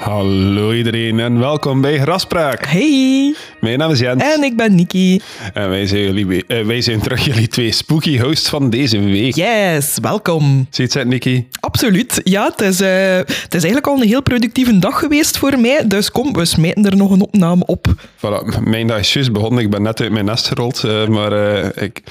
[0.00, 2.66] Hallo iedereen en welkom bij Graspraak.
[2.66, 5.20] Hey, Mijn naam is Jens en ik ben Niki.
[5.54, 9.34] en wij zijn, jullie, eh, wij zijn terug jullie twee spooky hosts van deze week.
[9.34, 10.66] Yes, welkom.
[10.70, 11.44] Ziet het, Nicky?
[11.70, 12.20] Absoluut.
[12.24, 15.86] Ja, het is, eh, het is eigenlijk al een heel productieve dag geweest voor mij.
[15.86, 17.86] Dus kom, we smijten er nog een opname op.
[18.16, 19.62] Voilà, mijn dag is juist begonnen.
[19.62, 22.02] Ik ben net uit mijn nest gerold, eh, maar eh, ik,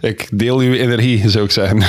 [0.00, 1.82] ik deel uw energie, zou ik zeggen.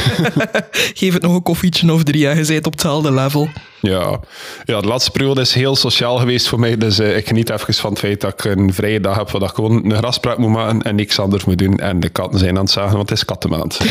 [0.99, 3.49] Geef het nog een koffietje of drie en je bent op hetzelfde level.
[3.81, 4.19] ja.
[4.65, 7.89] ja, de laatste periode is heel sociaal geweest voor mij, dus ik geniet even van
[7.89, 10.81] het feit dat ik een vrije dag heb, waar ik gewoon een graspraak moet maken
[10.81, 11.77] en niks anders moet doen.
[11.77, 13.77] En de katten zijn aan het zagen, want het is kattenmaand.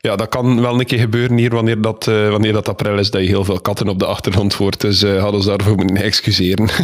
[0.00, 3.10] Ja, dat kan wel een keer gebeuren hier wanneer dat, eh, wanneer dat april is,
[3.10, 4.80] dat je heel veel katten op de achtergrond hoort.
[4.80, 6.68] Dus eh hadden ze daarvoor moeten excuseren.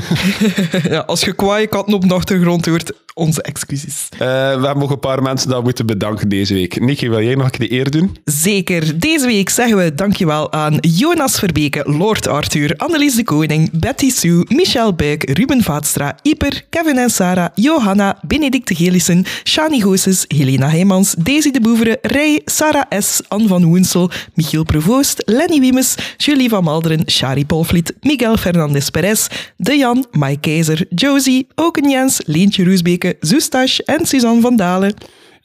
[0.88, 4.08] Ja, als je kwaaie katten op de achtergrond hoort, onze excuses.
[4.10, 4.24] Eh, we
[4.66, 6.80] hebben nog een paar mensen dat moeten bedanken deze week.
[6.80, 8.16] Nicky, wil jij nog een keer de eer doen?
[8.24, 8.98] Zeker.
[8.98, 14.44] Deze week zeggen we dankjewel aan Jonas Verbeke, Lord Arthur, Annelies de Koning, Betty Sue,
[14.48, 21.14] Michel Buik, Ruben Vaatstra, Iper, Kevin en Sarah, Johanna, Benedicte Gelissen, Shani Goossens, Helena Heijmans,
[21.18, 26.64] Daisy de Boevere, Rij, Sarah S., Anne van Woensel, Michiel Provoost, Lenny Wiemes, Julie van
[26.64, 32.64] Malderen, Shari Polvliet, Miguel Fernandez Perez, De Jan, Mike Keizer, Josie, Oken Jens, Leentje
[33.20, 34.94] Zoestash en Suzanne van Dalen.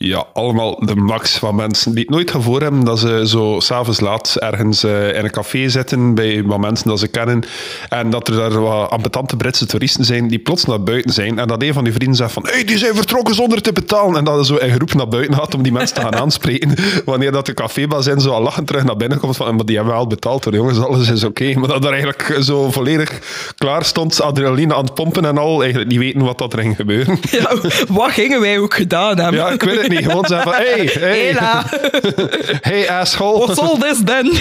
[0.04, 4.00] Ja, allemaal de max van mensen die het nooit gevoel hebben dat ze zo s'avonds
[4.00, 7.44] laat ergens eh, in een café zitten bij wat mensen dat ze kennen
[7.90, 11.48] en dat er daar wat ambetante Britse toeristen zijn die plots naar buiten zijn en
[11.48, 14.24] dat een van die vrienden zegt van hey, die zijn vertrokken zonder te betalen en
[14.24, 16.74] dat er zo een groep naar buiten gaat om die mensen te gaan aanspreken
[17.06, 19.76] wanneer dat de cafébaas in zo al lachend terug naar binnen komt van maar die
[19.76, 23.20] hebben wel betaald hoor jongens, alles is oké maar dat er eigenlijk zo volledig
[23.58, 26.76] klaar stond, adrenaline aan het pompen en al, eigenlijk niet weten wat dat er ging
[26.76, 27.20] gebeuren.
[27.32, 27.56] Ja,
[27.88, 29.40] wat gingen wij ook gedaan hebben?
[29.40, 30.06] Ja, ik weet het niet.
[30.06, 31.66] Gewoon zeggen van, hey, hey, Hela,
[32.70, 33.46] hey asshole.
[33.46, 34.32] what all this then?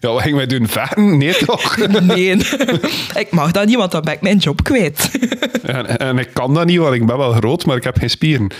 [0.00, 0.68] Ja, wat gingen wij doen?
[0.68, 1.18] Vechten?
[1.18, 1.76] Nee, toch?
[2.00, 2.36] Nee,
[3.14, 5.10] ik mag dat niet, want dan ben ik mijn job kwijt.
[5.62, 8.10] En, en ik kan dat niet, want ik ben wel groot, maar ik heb geen
[8.10, 8.50] spieren.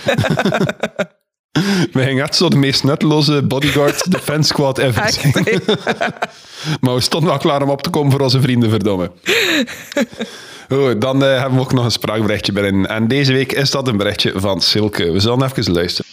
[1.91, 5.61] We gingen echt zo de meest nutteloze bodyguard defense squad ever Echt, zijn.
[6.81, 9.11] Maar we stonden wel klaar om op te komen voor onze vrienden, verdomme.
[10.71, 12.89] Goed, dan eh, hebben we ook nog een spraakberichtje binnen.
[12.89, 15.11] En deze week is dat een berichtje van Silke.
[15.11, 16.11] We zullen even luisteren.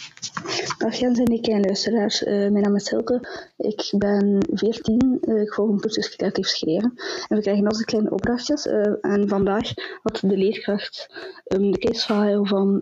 [0.77, 2.23] Dag Jens en ik en luisteraars.
[2.23, 3.27] Eh, mijn naam is Silke.
[3.57, 5.17] Ik ben 14.
[5.21, 6.93] Eh, ik volg een cursus creatief schrijven.
[7.27, 8.67] En we krijgen onze kleine opdrachtjes.
[9.01, 11.09] En vandaag had de leerkracht
[11.47, 12.79] ehm, de case van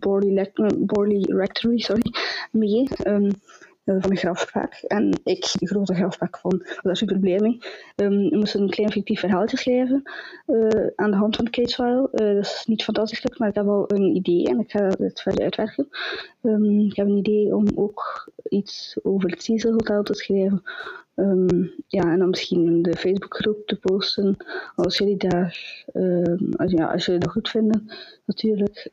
[0.00, 2.12] Borley, Borley Rectory sorry,
[2.50, 2.88] mee.
[3.02, 3.30] ehm, eh,
[3.86, 4.74] van de grafspraak.
[4.86, 7.58] En ik, de grote grafspraak, van, was daar super blij mee.
[7.96, 10.02] Ehm, we een klein fictief verhaaltje schrijven
[10.46, 12.08] eh, aan de hand van case file.
[12.12, 15.20] Eh, dat is niet fantastisch maar ik heb al een idee en ik ga het
[15.20, 15.88] verder uitwerken.
[16.42, 20.62] Ehm, ik heb een idee om ook iets over het Cecil Hotel te schrijven.
[21.14, 24.36] Ehm, ja, en dan misschien de Facebookgroep te posten.
[24.74, 25.84] Als jullie daar,
[26.56, 27.90] als, ja, als jullie dat goed vinden,
[28.24, 28.90] natuurlijk.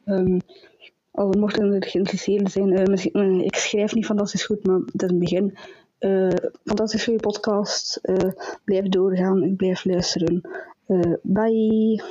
[1.14, 5.04] Al mochten er geïnteresseerd zijn, eh, misschien, eh, ik schrijf niet fantastisch goed, maar het
[5.04, 5.58] is een begin.
[5.98, 6.36] Eh,
[6.66, 7.96] fantastisch goede podcast.
[8.02, 8.32] Eh,
[8.64, 10.42] blijf doorgaan, ik blijf luisteren.
[10.86, 12.04] Eh, bye.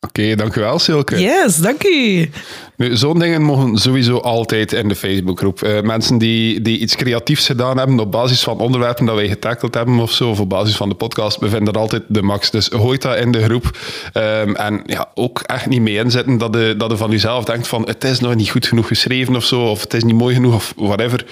[0.00, 1.20] Oké, dankjewel Silke.
[1.20, 2.30] Yes, dank u.
[2.76, 5.62] Nu, zo'n dingen mogen sowieso altijd in de Facebookgroep.
[5.62, 9.74] Eh mensen die, die iets creatiefs gedaan hebben op basis van onderwerpen dat wij getackled
[9.74, 12.50] hebben of zo, of op basis van de podcast, we vinden er altijd de max.
[12.50, 13.78] Dus gooi dat in de groep.
[14.12, 17.82] Ehm, en ja, ook echt niet mee inzetten dat je, dat van jezelf denkt van
[17.86, 20.54] het is nog niet goed genoeg geschreven of zo, of het is niet mooi genoeg
[20.54, 21.24] of whatever.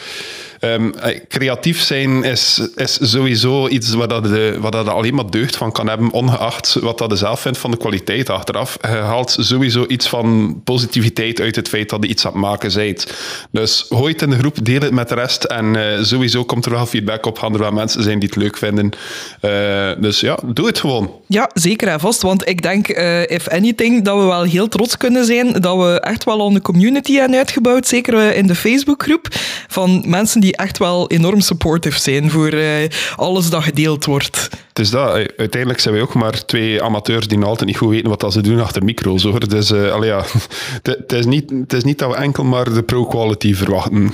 [0.60, 5.30] Ehm, eh, creatief zijn is, is sowieso iets waar, dat de, waar dat alleen maar
[5.30, 8.78] deugd van kan hebben, ongeacht wat dat je zelf vindt van de kwaliteit achteraf.
[8.80, 12.74] Je haalt sowieso iets van positiviteit uit het feit dat je iets aan het maken
[12.74, 13.06] bent.
[13.50, 16.64] Dus gooi het in de groep, deel het met de rest en eh, sowieso komt
[16.64, 17.38] er wel feedback op.
[17.38, 18.90] Gaan er wel mensen zijn die het leuk vinden.
[19.40, 21.10] Eh, dus ja, doe het gewoon.
[21.26, 22.22] Ja, zeker en vast.
[22.22, 22.88] Want ik denk,
[23.28, 26.62] if anything, dat we wel heel trots kunnen zijn dat we echt wel al een
[26.62, 27.86] community hebben uitgebouwd.
[27.86, 29.28] Zeker in de Facebookgroep.
[29.68, 34.48] Van mensen die echt wel enorm supportive zijn voor eh, alles dat gedeeld wordt.
[34.68, 35.08] Het is dat.
[35.16, 38.20] eh, Uiteindelijk zijn wij ook maar twee amateurs die nog altijd niet goed weten wat
[38.20, 39.22] dat ze doen achter micro's.
[39.22, 39.48] Hoor.
[39.48, 40.24] Dus allee, ja.
[40.82, 44.12] het, is niet, het is niet dat we enkel maar de pro-quality verwachten.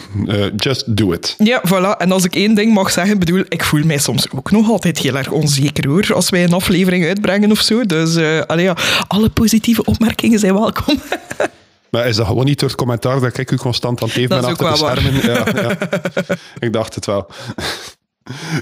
[0.56, 1.34] Just do it.
[1.38, 1.96] Ja, voilà.
[1.98, 4.98] En als ik één ding mag zeggen, bedoel, ik voel mij soms ook nog altijd
[4.98, 7.84] heel erg onzeker hoor, als wij een aflevering uitbrengen of zo.
[7.84, 8.76] Dus allee, ja,
[9.08, 10.98] alle positieve opmerkingen zijn welkom.
[11.92, 14.42] Maar is dat gewoon niet door het commentaar dat ik u constant aan het even
[14.42, 15.54] Dat ben achter de schermen?
[15.54, 15.76] Ja, ja.
[16.58, 17.26] ik dacht het wel.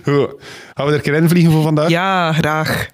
[0.04, 0.34] Goed.
[0.74, 1.88] Gaan we er een keer in vliegen voor vandaag?
[1.88, 2.88] Ja, graag.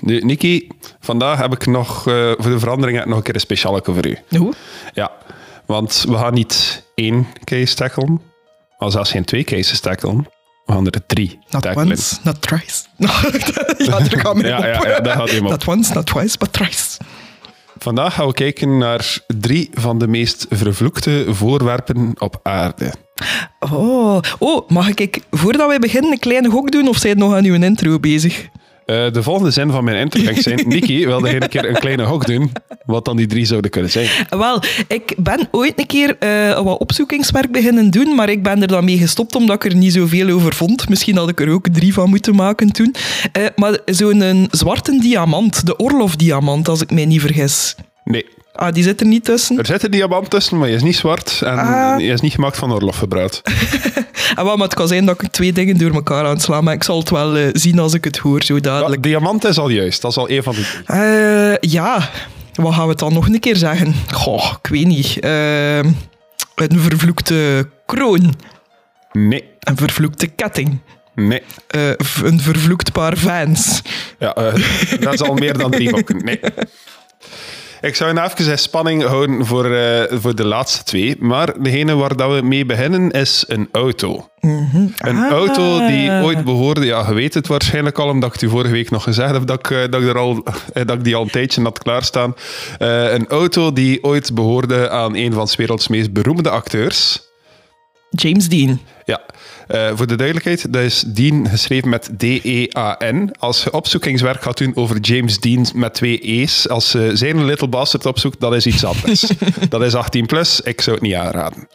[0.00, 0.68] Nu, Niki,
[1.00, 3.80] vandaag heb ik nog, eh, voor de verandering heb ik nog een keer een speciale
[3.84, 4.18] voor u.
[4.28, 4.52] Hoe?
[4.92, 5.12] Ja,
[5.66, 8.20] want we gaan niet één case tackelen,
[8.78, 10.26] maar zelfs geen twee cases tackelen.
[10.66, 11.88] We gaan er drie Not tackelen.
[11.88, 12.84] once, not thrice.
[13.86, 15.40] ja, daar gaan we Ja, ja, ja, daar gaat.
[15.40, 16.98] Not once, not twice, but thrice.
[17.82, 22.92] Vandaag gaan we kijken naar drie van de meest vervloekte voorwerpen op aarde.
[23.60, 24.20] Oh.
[24.38, 27.54] oh, mag ik, voordat wij beginnen, een kleine gok doen of zijn nog aan uw
[27.54, 28.48] intro bezig?
[28.90, 30.68] Eh, de volgende zin van mijn ging zijn...
[30.68, 32.52] Nicky, wilde een keer een kleine hok doen?
[32.84, 34.08] Wat dan die drie zouden kunnen zijn.
[34.28, 38.68] Wel, ik ben ooit een keer eh, wat opzoekingswerk beginnen doen, maar ik ben er
[38.68, 40.88] dan mee gestopt omdat ik er niet zoveel over vond.
[40.88, 42.94] Misschien had ik er ook drie van moeten maken toen.
[43.32, 47.74] Eh, maar zo'n zwarte diamant, de Orlof-diamant, als ik mij niet vergis.
[48.04, 49.58] Nee, Ah, die zit er niet tussen.
[49.58, 51.40] er zit een diamant tussen, maar hij is niet zwart.
[51.44, 51.90] En Ah.
[51.96, 53.42] hij is niet gemaakt van oorloggebruid.
[54.34, 56.64] Ah, wel, maar het kan zijn dat ik twee dingen door elkaar aan het slaan,
[56.64, 59.02] maar ik zal het wel eh, zien als ik het hoor, zo Ja, dadelijk.
[59.02, 60.02] diamant is al juist.
[60.02, 60.82] Dat is al een van de.
[61.60, 62.08] Eh, ja,
[62.54, 63.94] wat gaan we dan nog een keer zeggen?
[64.12, 65.18] Goh, ik weet niet.
[65.20, 68.34] Eh, een vervloekte kroon.
[69.12, 70.78] Nee, Een vervloekte ketting.
[71.14, 71.42] nee.
[71.66, 71.88] Eh,
[72.22, 73.82] een vervloekt paar fans.
[74.18, 74.32] Ja,
[75.00, 76.04] dat is al meer dan drie.
[76.24, 76.40] Nee.
[77.80, 81.16] Ik zou nou even in spanning houden voor, eh, voor de laatste twee.
[81.18, 84.28] Maar degene waar dat we mee beginnen is een auto.
[84.40, 85.30] Een Ah.
[85.30, 88.90] auto die ooit behoorde, ja, je weet het waarschijnlijk al, omdat ik u vorige week
[88.90, 91.22] nog gezegd heb dat ik, eh, dat ik, er al, eh, dat ik die al
[91.22, 92.34] een tijdje had klaarstaan.
[92.78, 97.28] Eh een auto die ooit behoorde aan een van 's werelds meest beroemde acteurs.
[98.10, 98.80] James Dean.
[99.04, 99.20] Ja,
[99.70, 103.30] eh, voor de duidelijkheid, dat is Dean geschreven met D-E-A-N.
[103.38, 107.68] Als je opzoekingswerk gaat doen over James Dean met twee E's, als je zijn Little
[107.68, 109.30] Bastard opzoekt, dat is iets anders.
[109.68, 111.68] dat is 18 plus, ik zou het niet aanraden.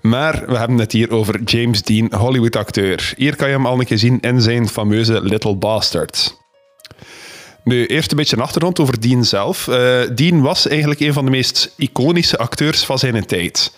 [0.00, 3.12] Maar we hebben het hier over James Dean, Hollywood-acteur.
[3.16, 6.38] Hier kan je hem al een keer zien in zijn fameuze Little Bastard.
[7.64, 9.68] Nu, eerst een beetje een achtergrond over Dean zelf.
[9.68, 13.72] Eh, Dean was eigenlijk een van de meest iconische acteurs van zijn tijd.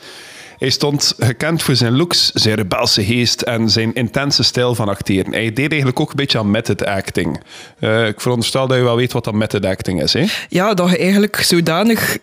[0.62, 5.32] Hij stond gekend voor zijn looks, zijn rebelse geest en zijn intense stijl van acteren.
[5.32, 7.40] Hij deed eigenlijk ook een beetje aan method acting.
[7.78, 10.12] Eh, ik veronderstel dat je wel weet wat dat method acting is.
[10.12, 10.24] Hè?
[10.48, 12.18] Ja, dat je eigenlijk zodanig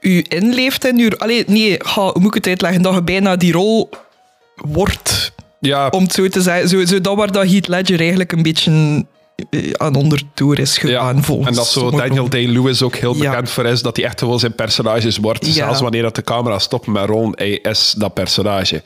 [0.00, 1.10] u inleeft in uw...
[1.16, 2.82] Allee, nee, ga, hoe moet ik het uitleggen?
[2.82, 3.90] Dat je bijna die rol
[4.54, 6.68] wordt, Ja, om het zo te zeggen.
[6.68, 9.04] Zo, zo dat waar dat Heath Ledger eigenlijk een beetje
[9.72, 11.90] aan onderdoor is gegaan, volgens en dat zo.
[11.90, 13.30] Daniel Day-Lewis ook heel Ja.
[13.30, 15.46] bekend voor is, dat hij echt gewoon zijn personages wordt.
[15.46, 15.52] Ja.
[15.52, 18.82] Zelfs wanneer dat de camera stopt met rollen, hij is dat personage.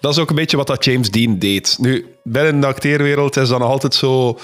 [0.00, 1.76] Dat is ook een beetje wat dat James Dean deed.
[1.80, 4.38] Nu, binnen de acteerwereld is dat nog altijd zo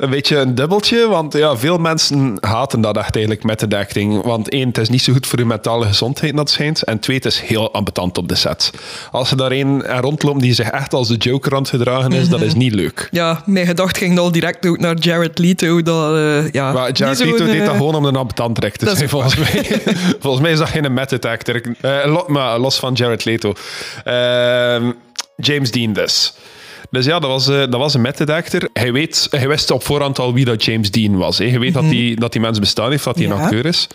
[0.00, 4.22] een beetje een dubbeltje, want ja, veel mensen haten dat echt eigenlijk met de acting.
[4.22, 6.82] Want één, het is niet zo goed voor je mentale gezondheid, dat schijnt.
[6.82, 8.70] En twee, het is heel ambetant op de set.
[9.10, 12.12] Als er daar een en rondloopt die zich echt als de Joker aan het gedragen
[12.12, 13.08] is, dat is niet leuk.
[13.10, 15.82] Ja, mijn gedacht ging al direct ook naar Jared Leto.
[15.82, 18.96] Dat, eh, ja, Maar Jared Leto deed dat eh, gewoon om een ambetant recht te
[18.96, 19.82] zijn, volgens mij.
[20.20, 21.60] volgens mij is dat geen method actor.
[21.80, 23.52] Eh, maar los van Jared Leto.
[24.04, 24.92] Ehm,
[25.36, 26.34] James Dean dus.
[26.90, 28.68] Dus ja, dat was, eh, dat was een method actor.
[28.72, 31.38] Hij, weet, hij wist op voorhand al wie dat James Dean was.
[31.38, 31.44] Hè.
[31.44, 33.86] Je weet dat, die, dat die mens bestaan heeft, dat hij een acteur is.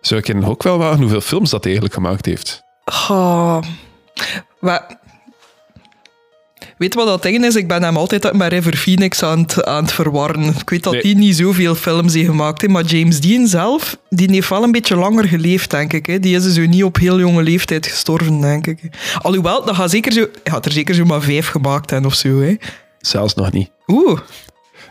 [0.00, 2.62] Zou ik ook wel wagen hoeveel films dat hij eigenlijk gemaakt heeft?
[2.84, 3.58] Oh.
[4.60, 4.98] Maar,
[6.78, 7.56] weet je wat dat ding is?
[7.56, 10.44] Ik ben hem altijd met River Phoenix aan het, aan het verwarren.
[10.60, 11.02] Ik weet dat Nee.
[11.02, 14.72] die niet zoveel films heeft gemaakt, hè, maar James Dean zelf, die heeft wel een
[14.72, 16.06] beetje langer geleefd, denk ik.
[16.06, 16.20] Hè.
[16.20, 18.80] Die is zo niet op heel jonge leeftijd gestorven, denk ik.
[19.22, 22.14] Alhoewel, dat gaat, zeker zo, hij had er zeker zo maar vijf gemaakt en of
[22.14, 22.40] zo.
[22.40, 22.54] Hè.
[22.98, 23.70] Zelfs nog niet.
[23.86, 24.18] Oeh,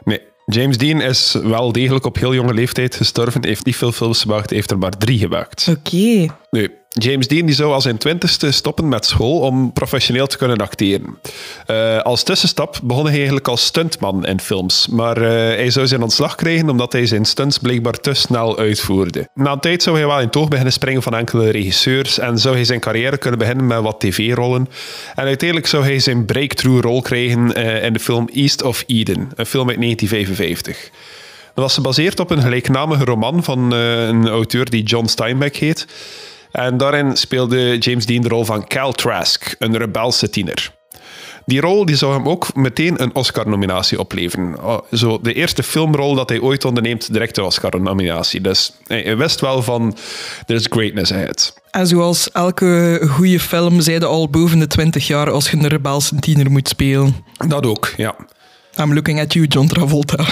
[0.03, 3.46] Nee, James Dean is wel degelijk op heel jonge leeftijd gestorven.
[3.46, 5.67] Heeft niet veel films gemaakt, heeft er maar drie gemaakt.
[5.70, 6.25] oké.
[6.51, 10.58] Nu, James Dean die zou al zijn twintigste stoppen met school om professioneel te kunnen
[10.58, 11.20] acteren.
[11.65, 14.88] Eh, als tussenstap begon hij eigenlijk als stuntman in films.
[14.88, 19.29] Maar eh, hij zou zijn ontslag krijgen omdat hij zijn stunts blijkbaar te snel uitvoerde.
[19.34, 22.56] Na een tijd zou hij wel in toog beginnen springen van enkele regisseurs en zou
[22.56, 24.70] hij zijn carrière kunnen beginnen met wat tv-rollen.
[25.15, 29.46] En uiteindelijk zou hij zijn breakthrough-rol krijgen eh, in de film East of Eden, een
[29.46, 30.89] film uit 1955.
[31.53, 35.86] Dat was gebaseerd op een gelijknamige roman van een auteur die John Steinbeck heet.
[36.51, 40.75] En daarin speelde James Dean de rol van Cal Trask, een rebelse tiener.
[41.46, 44.63] Die rol die zou hem ook meteen een Oscar-nominatie opleveren.
[44.63, 48.42] Oh, Zo de eerste filmrol dat hij ooit onderneemt, direct een Oscar-nominatie.
[48.42, 49.98] Dus hij hij wist wel van,
[50.46, 51.54] there's greatness ahead.
[51.72, 56.16] En zoals elke goede film zeide al boven de 20 jaar als je een rebelse
[56.16, 57.16] tiener moet spelen.
[57.48, 58.16] Dat ook, ja.
[58.80, 60.25] I'm looking at you, John Travolta.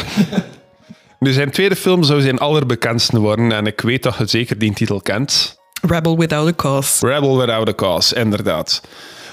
[1.19, 3.51] Nu, zijn tweede film zou zijn allerbekendste worden.
[3.51, 5.54] En ik weet dat je zeker die titel kent.
[5.82, 7.08] Rebel Without a Cause.
[7.08, 8.82] Rebel Without a Cause, inderdaad.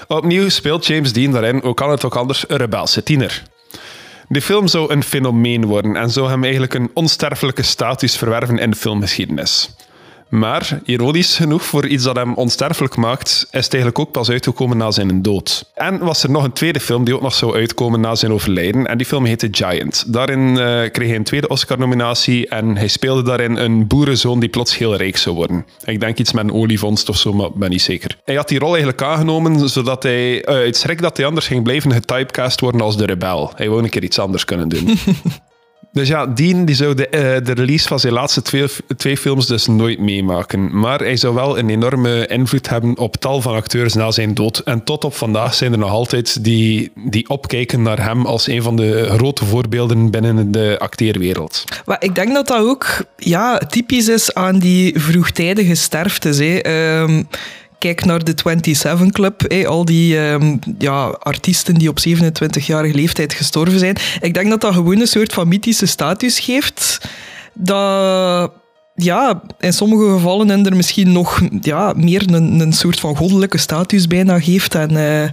[0.07, 3.43] Opnieuw speelt James Dean daarin, ook kan het ook anders, een rebelse tiener.
[4.27, 8.69] De film zou een fenomeen worden en zou hem eigenlijk een onsterfelijke status verwerven in
[8.69, 9.75] de filmgeschiedenis.
[10.33, 14.77] Maar, ironisch genoeg, voor iets dat hem onsterfelijk maakt, is het eigenlijk ook pas uitgekomen
[14.77, 15.71] na zijn dood.
[15.73, 18.87] En was er nog een tweede film die ook nog zou uitkomen na zijn overlijden.
[18.87, 20.13] En die film heette Giant.
[20.13, 20.55] Daarin uh,
[20.91, 25.17] kreeg hij een tweede Oscar-nominatie en hij speelde daarin een boerenzoon die plots heel rijk
[25.17, 25.65] zou worden.
[25.85, 28.17] Ik denk iets met een olievondst of zo, maar ben niet zeker.
[28.23, 31.63] Hij had die rol eigenlijk aangenomen zodat hij, uh, uit schrik dat hij anders ging
[31.63, 33.51] blijven getypecast worden als de rebel.
[33.55, 34.89] Hij wou een keer iets anders kunnen doen.
[35.93, 39.47] Dus ja, Dean die zou de, uh, de release van zijn laatste twee, twee films
[39.47, 40.79] dus nooit meemaken.
[40.79, 44.57] Maar hij zou wel een enorme invloed hebben op tal van acteurs na zijn dood.
[44.57, 48.61] En tot op vandaag zijn er nog altijd die, die opkijken naar hem als een
[48.61, 51.63] van de grote voorbeelden binnen de acteerwereld.
[51.85, 56.39] Maar ik denk dat dat ook ja, typisch is aan die vroegtijdige sterftes.
[56.39, 57.27] Um,
[57.83, 63.79] kijk naar de 27 Club, al die um, ja, artiesten die op 27-jarige leeftijd gestorven
[63.79, 63.97] zijn.
[64.21, 67.09] Ik denk dat dat gewoon een soort van mythische status geeft.
[67.53, 68.51] Dat
[68.95, 73.57] ja, in sommige gevallen en er misschien nog ja, meer een, een soort van goddelijke
[73.57, 74.75] status bijna geeft.
[74.75, 75.29] En uh,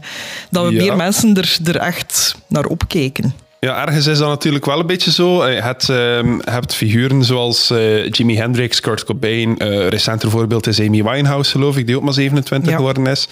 [0.50, 0.82] dat we ja.
[0.82, 3.34] meer mensen er, er echt naar opkijken.
[3.60, 5.46] Ja, ergens is dat natuurlijk wel een beetje zo.
[5.46, 9.54] Je hebt, uh, hebt figuren zoals uh, Jimi Hendrix, Kurt Cobain.
[9.58, 12.76] Uh, recenter voorbeeld is Amy Winehouse, geloof ik, die ook maar 27 ja.
[12.76, 13.28] geworden is.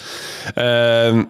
[0.55, 1.23] Ehm,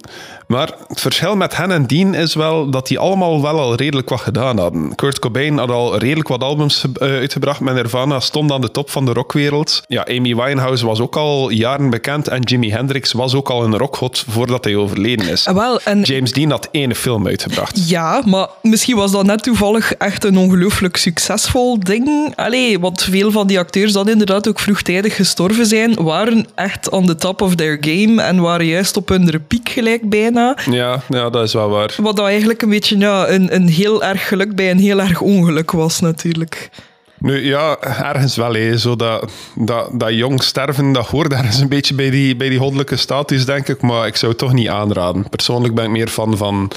[0.49, 4.09] maar het verschil met hen en Dean is wel dat die allemaal wel al redelijk
[4.09, 4.95] wat gedaan hadden.
[4.95, 9.05] Kurt Cobain had al redelijk wat albums uitgebracht met Nirvana, stond aan de top van
[9.05, 9.83] de rockwereld.
[9.87, 13.77] Ja, Amy Winehouse was ook al jaren bekend en Jimi Hendrix was ook al een
[13.77, 15.49] rockgod voordat hij overleden is.
[15.53, 16.03] Wel, en...
[16.03, 17.89] James Dean had één film uitgebracht.
[17.89, 22.33] Ja, maar misschien was dat net toevallig echt een ongelooflijk succesvol ding.
[22.37, 27.07] Allee, want veel van die acteurs dat inderdaad ook vroegtijdig gestorven zijn, waren echt on
[27.07, 30.38] the top of their game en waren juist op hun piek gelijk bijna.
[30.71, 31.95] Ja, ja, dat is wel waar.
[31.97, 35.21] Wat dat eigenlijk een beetje ja, een, een heel erg geluk bij een heel erg
[35.21, 36.71] ongeluk was natuurlijk.
[37.19, 38.55] Nu ja, ergens wel.
[38.55, 38.77] Hé.
[38.79, 42.59] Zo dat, dat, dat jong sterven, dat hoort ergens een beetje bij die, bij die
[42.59, 43.81] goddelijke status, denk ik.
[43.81, 45.29] Maar ik zou het toch niet aanraden.
[45.29, 46.71] Persoonlijk ben ik meer van, van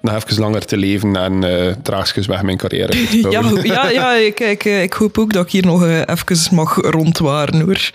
[0.00, 2.92] nog even langer te leven en uh, traagjes weg mijn carrière.
[3.30, 6.76] ja, ja, ja ik, ik, ik hoop ook dat ik hier nog uh, even mag
[6.76, 7.90] rondwaren hoor.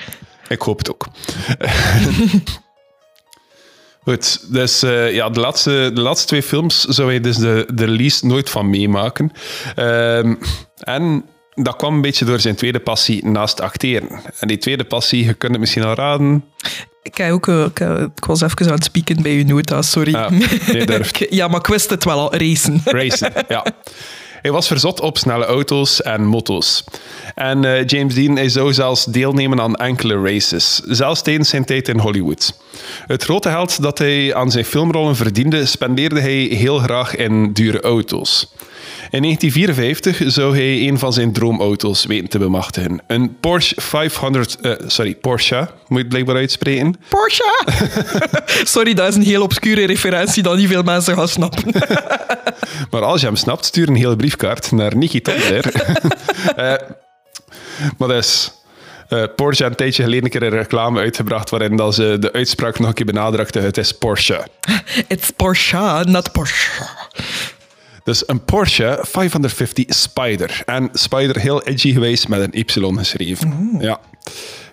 [0.47, 1.07] Ik hoop het ook.
[4.03, 7.85] Goed, dus uh, ja, de laatste, de laatste twee films zou je dus de, de
[7.85, 9.31] release nooit van meemaken.
[9.75, 10.17] Uh,
[10.77, 14.21] en dat kwam een beetje door zijn tweede passie naast acteren.
[14.39, 16.43] En die tweede passie, je kunt het misschien al raden.
[17.01, 17.79] Ik, ook, uh, ik,
[18.15, 20.15] ik, was even aan het spieken bij je nota, sorry.
[20.15, 22.81] Ah, nee, ja, maar ik wist het wel al, racen.
[22.85, 23.65] Racen, ja.
[24.41, 26.83] Hij was verzot op snelle auto's en motos.
[27.35, 31.87] En uh, James Dean hij zou zelfs deelnemen aan enkele races, zelfs tijdens zijn tijd
[31.87, 32.53] in Hollywood.
[33.07, 37.81] Het grote geld dat hij aan zijn filmrollen verdiende, spendeerde hij heel graag in dure
[37.81, 38.47] auto's.
[39.11, 43.01] In 1954 zou hij een van zijn droomauto's weten te bemachtigen.
[43.07, 44.57] Een Porsche 500...
[44.61, 46.95] Uh, sorry, Porsche, moet je het blijkbaar uitspreken.
[47.09, 47.63] Porsche!
[48.75, 51.63] sorry, dat is een heel obscure referentie dat niet veel mensen gaan snappen.
[52.91, 55.71] maar als je hem snapt, stuur een hele briefkaart naar Niki Tonder.
[56.57, 56.73] uh,
[57.97, 58.57] maar.
[59.09, 62.79] Uh, Porsche een tijdje geleden een keer een reclame uitgebracht waarin dat ze de uitspraak
[62.79, 63.59] nog een keer benadrukte.
[63.59, 64.47] Het is Porsche.
[65.07, 66.87] It's Porsche, not Porsche.
[68.03, 70.61] Dus een Porsche 550 Spider.
[70.65, 73.75] En Spider heel edgy geweest met een Y geschreven.
[73.79, 73.99] Ja.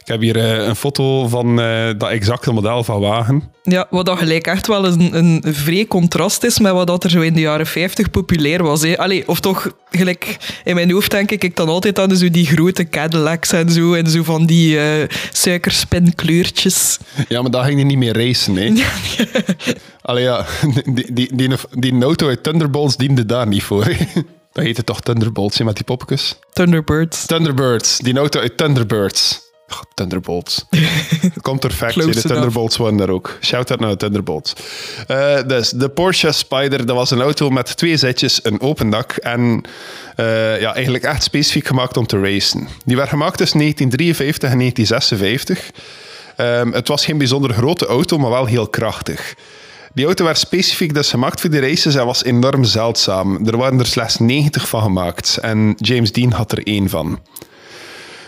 [0.06, 3.42] Ik heb hier uh, een foto van uh, dat exacte model van wagen.
[3.62, 7.10] Ja, wat dat gelijk echt wel een, een vrij contrast is met wat dat er
[7.10, 8.82] zo in de jaren 50 populair was.
[8.82, 8.98] Hè.
[8.98, 12.46] Allee, of toch, gelijk in mijn hoofd denk ik, ik dan altijd aan zo die
[12.46, 14.84] grote Cadillacs en zo, en zo van die uh,
[15.32, 16.98] suikerspinkleurtjes.
[17.28, 18.72] Ja, maar daar ging je niet meer racen, hè.
[20.02, 20.46] Allee, ja,
[20.94, 23.84] die, die, die, die, auto uit Thunderbolts diende daar niet voor.
[24.52, 26.38] Dat heette toch Thunderbolts, met die popjes?
[26.52, 27.26] Thunderbirds.
[27.26, 29.44] Thunderbirds, die auto uit Thunderbirds.
[29.68, 30.64] Oh, Thunderbolts.
[31.42, 31.94] Komt perfect.
[31.94, 33.38] de Thunderbolts waren daar ook.
[33.40, 34.52] Shout-out naar de Thunderbolts.
[35.08, 39.12] Uh, dus de Porsche Spider, dat was een auto met twee zetjes, een open dak
[39.12, 39.40] en
[40.16, 42.68] uh, ja, eigenlijk echt specifiek gemaakt om te racen.
[42.84, 45.70] Die werd gemaakt tussen 1953 en 1956.
[46.36, 49.34] Um, het was geen bijzonder grote auto, maar wel heel krachtig.
[49.94, 53.46] Die auto werd specifiek dus gemaakt voor de races en was enorm zeldzaam.
[53.46, 57.20] Er waren er slechts 90 van gemaakt en James Dean had er één van.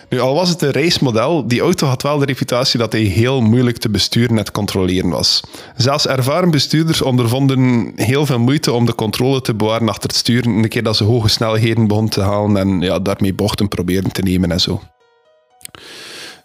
[0.09, 3.41] Nu, al was het een racemodel, die auto had wel de reputatie dat hij heel
[3.41, 5.41] moeilijk te besturen en te controleren was.
[5.77, 10.51] Zelfs ervaren bestuurders ondervonden heel veel moeite om de controle te bewaren achter het sturen,
[10.51, 14.23] een keer dat ze hoge snelheden begonnen te halen en ja, daarmee bochten proberen te
[14.23, 14.83] nemen en zo.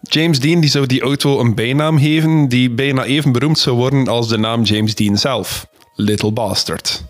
[0.01, 4.07] James Dean die zou die auto een bijnaam geven die bijna even beroemd zou worden
[4.07, 7.03] als de naam James Dean zelf: Little Bastard.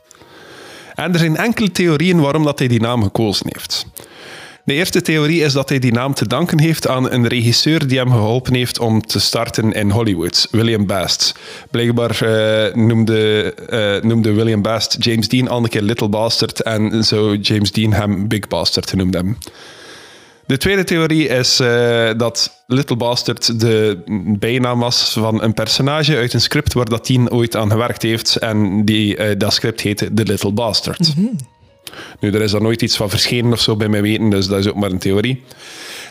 [0.93, 3.85] En er zijn enkele theorieën waarom dat hij die naam gekozen heeft.
[4.65, 7.97] De eerste theorie is dat hij die naam te danken heeft aan een regisseur die
[7.97, 11.35] hem geholpen heeft om te starten in Hollywood, William Bast.
[11.71, 17.03] Blijkbaar uh, noemde, uh, noemde William Bast James Dean al een keer Little Bastard en
[17.03, 19.37] zo James Dean hem Big Bastard genoemd hebben.
[20.45, 24.03] De tweede theorie is uh, dat Little Bastard de
[24.39, 28.35] bijnaam was van een personage uit een script waar dat Dean ooit aan gewerkt heeft
[28.35, 31.13] en die, dat script heette The Little Bastard.
[31.15, 31.35] -hmm.
[32.19, 34.59] Nu, er is daar nooit iets van verschenen of zo bij mij weten, dus dat
[34.59, 35.43] is ook maar een theorie.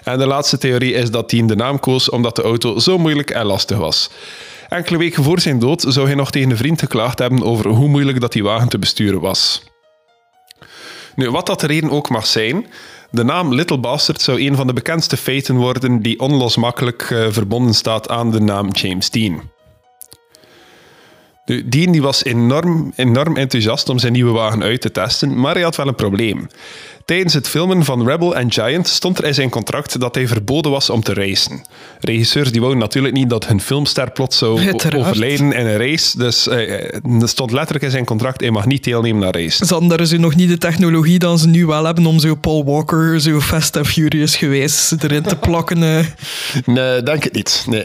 [0.04, 3.30] En de laatste theorie is dat hij de naam koos omdat de auto zo moeilijk
[3.30, 4.10] en lastig was.
[4.68, 7.88] Enkele weken voor zijn dood zou hij nog tegen een vriend geklaagd hebben over hoe
[7.88, 9.62] moeilijk dat die wagen te besturen was.
[11.14, 12.66] Nu, wat dat de reden ook mag zijn,
[13.10, 17.74] de naam Little Bastard zou een van de bekendste feiten worden die onlosmakelijk uh, verbonden
[17.74, 19.51] staat aan de naam James Dean.
[21.44, 25.54] Nu, Dean die was enorm, enorm enthousiast om zijn nieuwe wagen uit te testen, maar
[25.54, 26.46] hij had wel een probleem.
[27.04, 30.70] Tijdens het filmen van Rebel and Giant stond er in zijn contract dat hij verboden
[30.70, 31.64] was om te racen.
[32.00, 34.94] Regisseurs die wouden natuurlijk niet dat hun filmster plots zou Uiteraard.
[35.06, 38.84] overlijden in een race, dus eh, er stond letterlijk in zijn contract hij mag niet
[38.84, 39.66] deelnemen aan race.
[39.66, 42.34] Ze hadden daar zo nog niet de technologie dat ze nu wel hebben om zo
[42.34, 45.82] Paul Walker zo Fast and Furious geweest erin te plakken.
[45.82, 46.06] eh.
[46.64, 47.64] Nee, denk het niet.
[47.68, 47.84] Nee.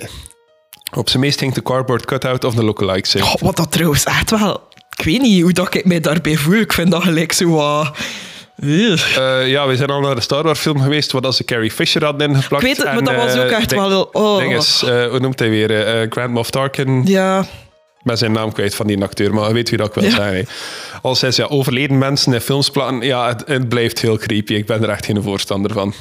[0.96, 3.24] Op zijn meest hangt de cardboard cutout of de lookalike zijn.
[3.24, 4.62] Oh, wat dat trouwens echt wel...
[4.98, 6.54] Ik weet niet hoe dat ik mij daarbij voel.
[6.56, 7.98] Ik vind dat gelijk zo wat...
[8.62, 12.04] Uh, ja, we zijn al naar de Star Wars film geweest, waar ze Carrie Fisher
[12.04, 12.64] hadden ingeplakt.
[12.64, 14.10] Ik weet het, maar dat was ook eh, echt wel...
[14.12, 14.38] Oh.
[14.38, 15.86] ding is, eh, hoe noemt hij weer?
[15.86, 17.02] eh Grand Moff Tarkin.
[17.06, 17.46] Ja,
[18.04, 20.10] ben zijn naam kwijt van die acteur, maar je weet wie dat wil Ja.
[20.10, 20.36] zijn.
[20.36, 20.42] hè.
[21.02, 24.54] Als hij ja, overleden mensen in films plakken, ja, het, het blijft heel creepy.
[24.54, 25.94] Ik ben er echt geen voorstander van.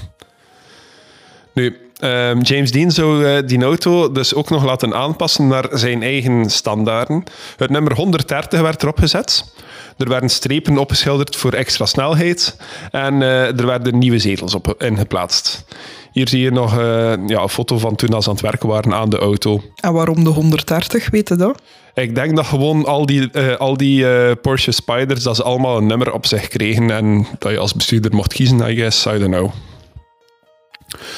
[1.53, 6.03] Nu, ehm, James Dean zou eh, die auto dus ook nog laten aanpassen naar zijn
[6.03, 7.25] eigen standaarden.
[7.57, 9.55] Het nummer 130 werd erop gezet.
[9.97, 12.57] Er werden strepen opgeschilderd voor extra snelheid.
[12.91, 15.65] En eh, er werden nieuwe zetels op ingeplaatst.
[16.13, 18.95] Hier zie je nog eh, ja, een foto van toen ze aan het werken waren
[18.95, 19.63] aan de auto.
[19.81, 21.63] en waarom de 130, weet je dat?
[21.95, 24.07] Ik denk dat gewoon al die, al die
[24.37, 28.15] Porsche Spiders, dat ze allemaal een nummer op zich kregen en dat je als bestuurder
[28.15, 29.51] mocht kiezen, I guess, I don't know.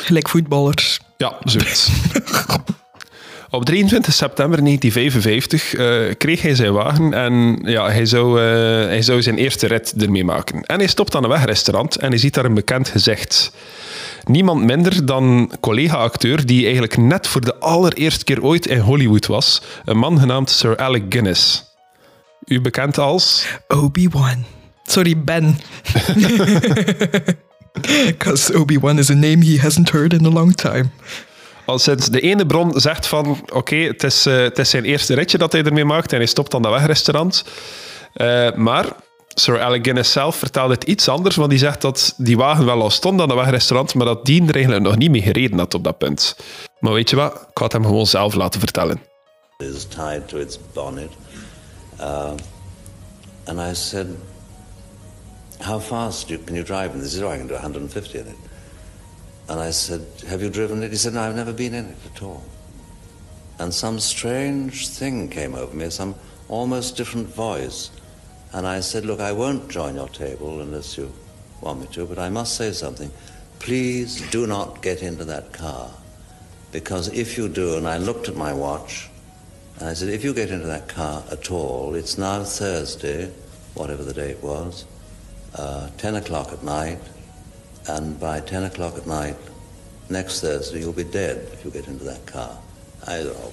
[0.04, 1.00] Gelijk voetballers.
[1.16, 1.88] Ja, zoiets.
[3.50, 8.46] Op 23 september 1955 eh, kreeg hij zijn wagen en ja, hij, zou, eh,
[8.86, 10.62] hij zou zijn eerste rit ermee maken.
[10.62, 13.52] En hij stopt aan een wegrestaurant en hij ziet daar een bekend gezicht.
[14.24, 19.62] Niemand minder dan collega-acteur die eigenlijk net voor de allereerste keer ooit in Hollywood was.
[19.84, 21.64] Een man genaamd Sir Alec Guinness.
[22.44, 23.46] U bekend als...
[23.68, 24.44] Obi-Wan.
[24.82, 25.58] Sorry, Ben.
[28.06, 30.90] Because Obi-Wan is a name he hasn't heard in a long time.
[31.64, 35.14] Al sinds de ene bron zegt van, oké, het, is, eh, het is zijn eerste
[35.14, 37.44] ritje dat hij ermee maakt en hij stopt aan dat wegrestaurant.
[38.12, 38.86] Eh, maar
[39.28, 42.82] Sir Alec Guinness zelf vertelde het iets anders, want die zegt dat die wagen wel
[42.82, 45.74] al stond aan dat wegrestaurant, maar dat die er eigenlijk nog niet mee gereden had
[45.74, 46.36] op dat punt.
[46.78, 47.32] Maar weet je wat?
[47.34, 49.00] Ik ga het hem gewoon zelf laten vertellen.
[49.58, 51.10] is tied to its bonnet.
[52.00, 52.30] Uh,
[53.44, 54.06] and I said,
[55.60, 57.12] How fast do, can you drive in this?
[57.12, 58.36] He said, oh, I can do 150 in it.
[59.48, 60.90] And I said, Have you driven it?
[60.90, 62.44] He said, No, I've never been in it at all.
[63.58, 66.14] And some strange thing came over me, some
[66.48, 67.90] almost different voice.
[68.52, 71.10] And I said, Look, I won't join your table unless you
[71.62, 73.10] want me to, but I must say something.
[73.58, 75.90] Please do not get into that car.
[76.70, 79.08] Because if you do, and I looked at my watch,
[79.80, 83.32] and I said, if you get into that car at all, it's now Thursday,
[83.74, 84.84] whatever the date was,
[85.54, 86.98] uh, 10 o'clock at night,
[87.86, 89.36] and by 10 o'clock at night,
[90.10, 92.56] next Thursday, you'll be dead if you get into that car.
[93.06, 93.52] I said, oh,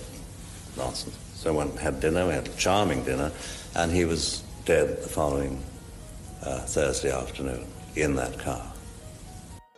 [0.78, 1.16] nonsense.
[1.36, 3.32] So I went had dinner, we had a charming dinner,
[3.76, 5.62] and he was dead the following
[6.44, 8.62] uh, Thursday afternoon in that car.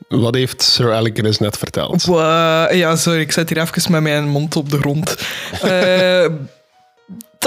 [0.09, 2.05] Wat heeft Sir Alec Guinness net verteld?
[2.05, 5.15] Wa- ja, sorry, ik zet hier even met mijn mond op de grond.
[5.61, 6.25] Eh,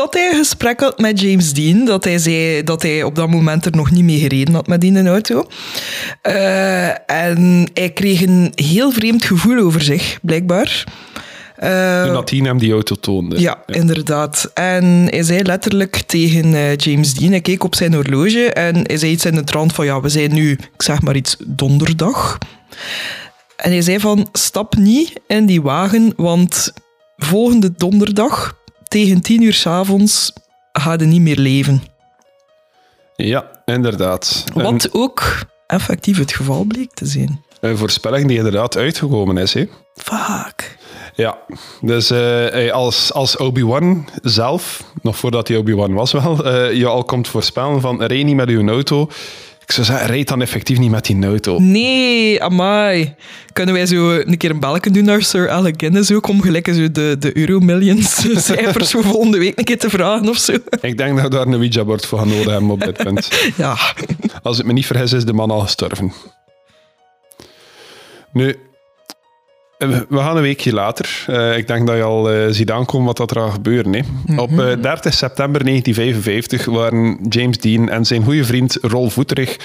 [0.01, 3.31] dat hij een gesprek had met James Dean, dat hij zei dat hij op dat
[3.31, 5.47] moment er nog niet mee gereden had met die in de auto.
[6.23, 10.85] Eh, en hij kreeg een heel vreemd gevoel over zich, blijkbaar.
[11.57, 13.41] Eh, Toen dat hij hem die auto toonde.
[13.41, 14.51] ja, inderdaad.
[14.55, 18.97] En hij zei letterlijk tegen eh, James Dean, hij keek op zijn horloge en hij
[18.97, 22.39] zei iets in de trant van, ja, we zijn nu, ik zeg maar iets, donderdag.
[23.57, 26.73] En hij zei van, stap niet in die wagen, want
[27.17, 28.60] volgende donderdag,
[28.91, 30.33] tegen tien uur s'avonds,
[30.73, 31.83] ga je niet meer leven.
[33.17, 34.45] Ja, inderdaad.
[34.55, 37.45] Wat ook effectief het geval bleek te zijn.
[37.61, 39.55] een voorspelling die inderdaad uitgekomen is.
[39.55, 39.67] Hè?
[39.95, 40.79] Fuck.
[41.15, 41.39] Ja,
[41.81, 47.05] dus eh, als, als Obi-Wan zelf, nog voordat hij Obi-Wan was wel, eh, je al
[47.05, 49.09] komt voorspellen van rij niet met uw auto,
[49.71, 51.59] Ik zou zeggen, rijd dan effectief niet met die auto.
[51.59, 53.15] Nee, amai.
[53.53, 56.69] Kunnen wij zo een keer een belletje doen naar Sir Alec Guinness ook, om gelijk
[56.75, 60.53] zo de, de Euro-millions cijfers voor volgende week een keer te vragen of zo?
[60.81, 63.29] Ik denk dat we daar een Ouija-bord voor gaan nodig hebben op dit punt.
[63.57, 63.77] Ja.
[64.43, 66.13] Als ik me niet vergis, is de man al gestorven.
[68.33, 68.57] Nu,
[69.89, 71.25] we gaan een weekje later.
[71.27, 73.93] Eh, ik denk dat je al eh, ziet aankomen wat dat er gaat gebeuren.
[73.93, 74.03] Hè.
[74.41, 79.57] Op eh, 30 september 1955 waren James Dean en zijn goede vriend Rolf Woeterich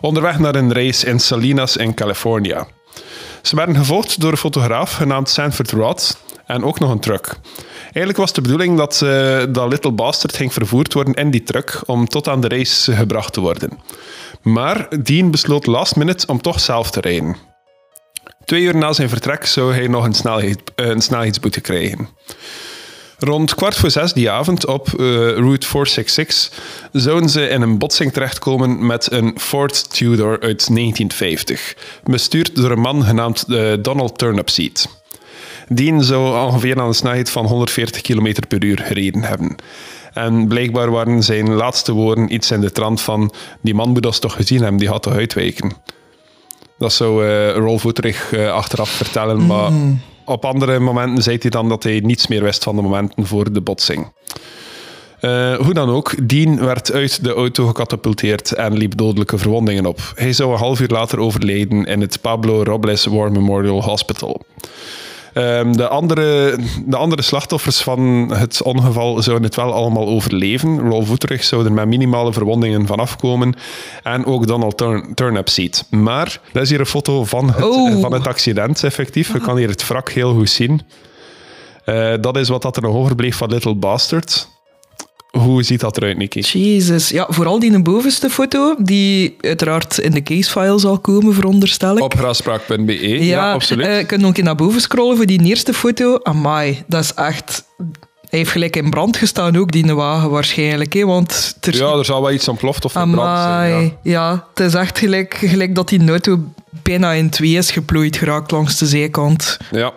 [0.00, 2.66] onderweg naar een race in Salinas in California.
[3.42, 7.36] Ze werden gevolgd door een fotograaf genaamd Sanford Rod en ook nog een truck.
[7.82, 8.98] Eigenlijk was de bedoeling dat
[9.54, 13.32] dat Little Bastard ging vervoerd worden in die truck om tot aan de race gebracht
[13.32, 13.70] te worden.
[14.42, 17.53] Maar Dean besloot last minute om toch zelf te rijden.
[18.44, 22.08] Twee uur na zijn vertrek zou hij nog een, snelheid, eh, een snelheidsboete krijgen.
[23.18, 24.96] Rond kwart voor zes die avond op eh,
[25.28, 26.50] Route 466
[26.92, 32.80] zouden ze in een botsing terechtkomen met een Ford Tudor uit 1950, bestuurd door een
[32.80, 34.88] man genaamd eh, Donald Turnipseed.
[35.68, 39.56] Die zou ongeveer aan een snelheid van 140 km per uur gereden hebben.
[40.12, 44.18] En blijkbaar waren zijn laatste woorden iets in de trant van die man moet ons
[44.18, 45.72] toch gezien hebben, die had toch uitwijken.
[46.78, 49.72] Dat zou eh Rolf Woeterich eh, achteraf vertellen, maar
[50.24, 53.52] op andere momenten zei hij dan dat hij niets meer wist van de momenten voor
[53.52, 54.12] de botsing.
[55.24, 60.12] Eh, hoe dan ook, Dean werd uit de auto gecatapulteerd en liep dodelijke verwondingen op.
[60.14, 64.40] Hij zou een half uur later overlijden in het Pablo Robles War Memorial Hospital.
[65.34, 68.00] Ehm, de, andere, de andere slachtoffers van
[68.34, 70.80] het ongeval zouden het wel allemaal overleven.
[70.88, 73.54] Rolf Woeterich zou er met minimale verwondingen vanaf komen.
[74.02, 75.86] En ook Donald Turn Turnipseed.
[75.90, 78.00] Maar, dat is hier een foto van het, Oh.
[78.00, 79.32] van het accident, effectief.
[79.32, 80.80] Je kan hier het wrak heel goed zien.
[81.84, 84.48] Eh, dat is wat dat er nog overbleef van Little Bastard.
[85.34, 86.40] Hoe ziet dat eruit, Nicky?
[86.40, 87.08] Jezus.
[87.08, 92.02] Ja, vooral die bovenste foto, die uiteraard in de casefile zal komen, veronderstel ik.
[92.02, 93.24] Op graspraak.be.
[93.24, 93.86] Ja, absoluut.
[93.86, 96.18] eh, je kunt ook naar boven scrollen voor die eerste foto.
[96.22, 97.64] Amai, dat is echt...
[98.28, 100.92] Hij heeft gelijk in brand gestaan ook, die wagen waarschijnlijk.
[100.92, 103.82] Hè, want er ja, er zal wel iets ontploft of verbrand zijn.
[103.82, 103.90] Ja.
[104.02, 104.46] ja.
[104.54, 106.38] Het is echt gelijk, gelijk dat die auto
[106.82, 109.58] bijna in twee is geplooid geraakt langs de zijkant.
[109.70, 109.92] Ja.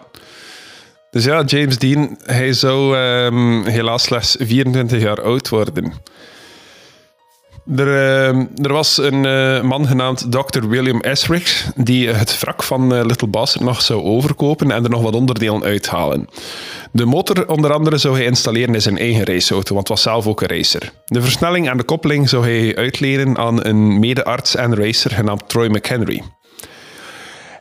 [1.18, 5.94] Dus ja, James Dean, hij zou ehm, helaas slechts 24 jaar oud worden.
[7.76, 10.68] Er, ehm, er was een eh, man genaamd Dr.
[10.68, 15.02] William Esrich die het wrak van eh, Little Bastard nog zou overkopen en er nog
[15.02, 16.28] wat onderdelen uithalen.
[16.92, 20.42] De motor onder andere zou hij installeren in zijn eigen raceauto, want was zelf ook
[20.42, 20.92] een racer.
[21.06, 25.68] De versnelling en de koppeling zou hij uitlenen aan een medearts en racer genaamd Troy
[25.68, 26.22] McHenry.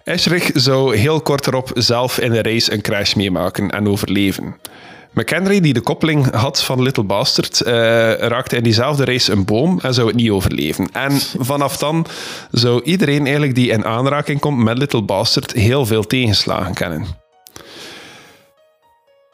[0.07, 4.57] Esrich zou heel kort erop zelf in een race een crash meemaken en overleven.
[5.13, 7.73] McHenry, die de koppeling had van Little Bastard, eh,
[8.13, 10.89] raakte in diezelfde race een boom en zou het niet overleven.
[10.93, 12.07] En vanaf dan
[12.51, 17.07] zou iedereen eigenlijk die in aanraking komt met Little Bastard heel veel tegenslagen kennen.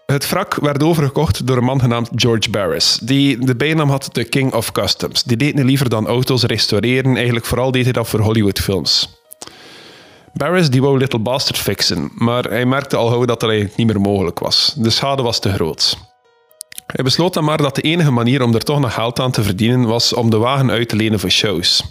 [0.07, 4.25] Het wrak werd overgekocht door een man genaamd George Barris, die de bijnaam had de
[4.25, 5.23] King of Customs.
[5.23, 9.21] Die deed niet liever dan auto's restaureren, eigenlijk vooral deed hij dat voor Hollywoodfilms.
[10.33, 13.87] Barris die wou Little Bastard fixen, maar hij merkte al gauw dat dat eigenlijk niet
[13.87, 14.75] meer mogelijk was.
[14.77, 15.97] De schade was te groot.
[16.87, 19.43] Hij besloot dan maar dat de enige manier om er toch nog geld aan te
[19.43, 21.85] verdienen was om de wagen uit te lenen voor shows.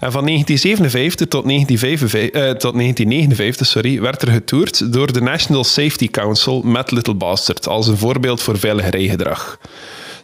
[0.00, 5.64] En van 1957 tot, 1955, eh, tot 1959 sorry, werd er getoerd door de National
[5.64, 9.58] Safety Council met Little Bastard als een voorbeeld voor veilig rijgedrag.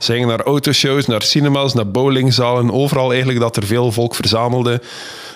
[0.02, 4.82] Ze gingen naar autoshows, naar cinemas, naar bowlingzalen, overal eigenlijk dat er veel volk verzamelde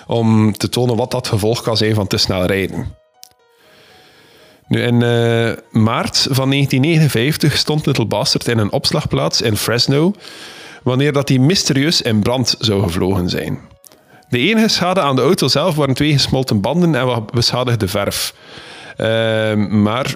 [0.07, 2.95] om te tonen wat dat gevolg kan zijn van te snel rijden.
[4.67, 10.13] Nu, in eh, maart van 1959 stond Little Bastard in een opslagplaats in Fresno,
[10.83, 13.59] wanneer dat die mysterieus in brand zou gevlogen zijn.
[14.29, 18.33] De enige schade aan de auto zelf waren twee gesmolten banden en wat beschadigde verf.
[18.97, 20.15] Eh, maar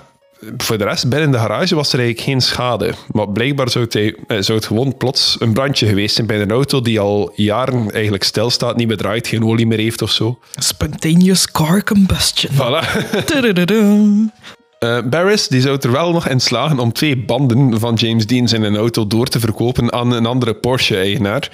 [0.58, 2.94] voor de rest, binnen de garage was er eigenlijk geen schade.
[3.12, 6.52] Maar blijkbaar zou het, eh, zou het gewoon plots een brandje geweest zijn bij een
[6.52, 10.40] auto die al jaren eigenlijk stilstaat, niet meer draait, geen olie meer heeft of zo.
[10.56, 12.54] Spontaneous car combustion.
[12.54, 12.84] Voilà.
[14.82, 18.48] Eh, Barris die zou er wel nog in slagen om twee banden van James Dean
[18.48, 21.52] in een auto door te verkopen aan een andere Porsche-eigenaar.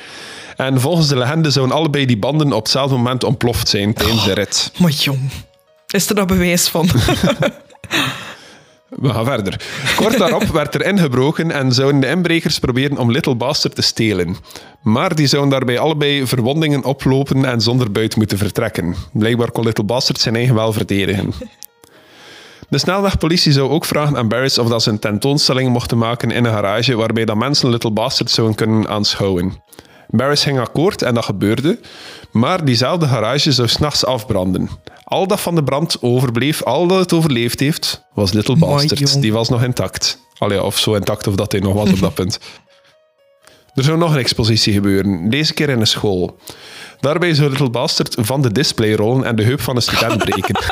[0.55, 4.33] En volgens de legende zouden allebei die banden op hetzelfde moment ontploft zijn tijdens de
[4.33, 4.71] rit.
[4.77, 5.19] Maar jong,
[5.87, 6.89] is er daar bewijs van?
[8.89, 9.61] We gaan verder.
[9.95, 14.35] Kort daarop werd er ingebroken en zouden de inbrekers proberen om Little Bastard te stelen.
[14.81, 18.95] Maar die zouden daarbij allebei verwondingen oplopen en zonder buit moeten vertrekken.
[19.13, 21.33] Blijkbaar kon Little Bastard zijn eigen wel verdedigen.
[22.69, 26.45] De snelwegpolitie zou ook vragen aan Barris of dat ze een tentoonstelling mochten maken in
[26.45, 29.61] een garage waarbij dat mensen Little Bastard zouden kunnen aanschouwen.
[30.07, 31.79] Barris ging akkoord en dat gebeurde.
[32.31, 34.69] Maar diezelfde garage zou s'nachts afbranden.
[35.09, 38.99] Al dat van de brand overbleef, al dat het overleefd heeft, was Little Bastard.
[38.99, 39.21] jong.
[39.21, 40.19] Die was nog intact.
[40.37, 42.39] Allee, of zo intact of dat hij nog was op dat punt.
[43.73, 46.39] Er zou nog een expositie gebeuren, deze keer in een school.
[46.99, 50.55] Daarbij zou Little Bastard van de display rollen en de heup van een student breken.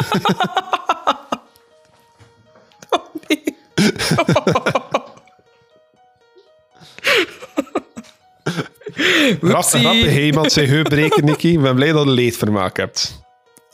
[9.42, 9.82] Rap, Oepsie.
[9.84, 11.48] rap, hey, iemand zijn heup breken, Nicky.
[11.48, 13.24] Ik ben blij dat je leedvermaak hebt.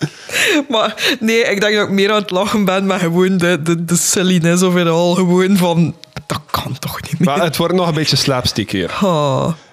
[0.69, 3.85] Maar nee, ik denk dat ik meer aan het lachen ben met gewoon de, de,
[3.85, 5.13] de silliness of it all.
[5.13, 7.29] Gewoon van, dat kan toch niet meer.
[7.29, 8.91] Maar het wordt nog een beetje slapstick hier.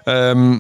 [0.05, 0.59] Ehm,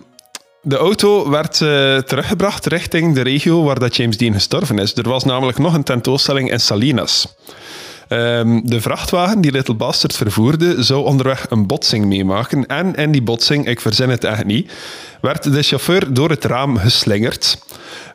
[0.62, 4.96] de auto werd eh, teruggebracht richting de regio waar dat James Dean gestorven is.
[4.96, 7.34] Er was namelijk nog een tentoonstelling in Salinas.
[8.08, 12.66] Ehm, de vrachtwagen die Little Bastard vervoerde, zou onderweg een botsing meemaken.
[12.66, 14.72] En in die botsing, ik verzin het echt niet,
[15.20, 17.58] werd de chauffeur door het raam geslingerd.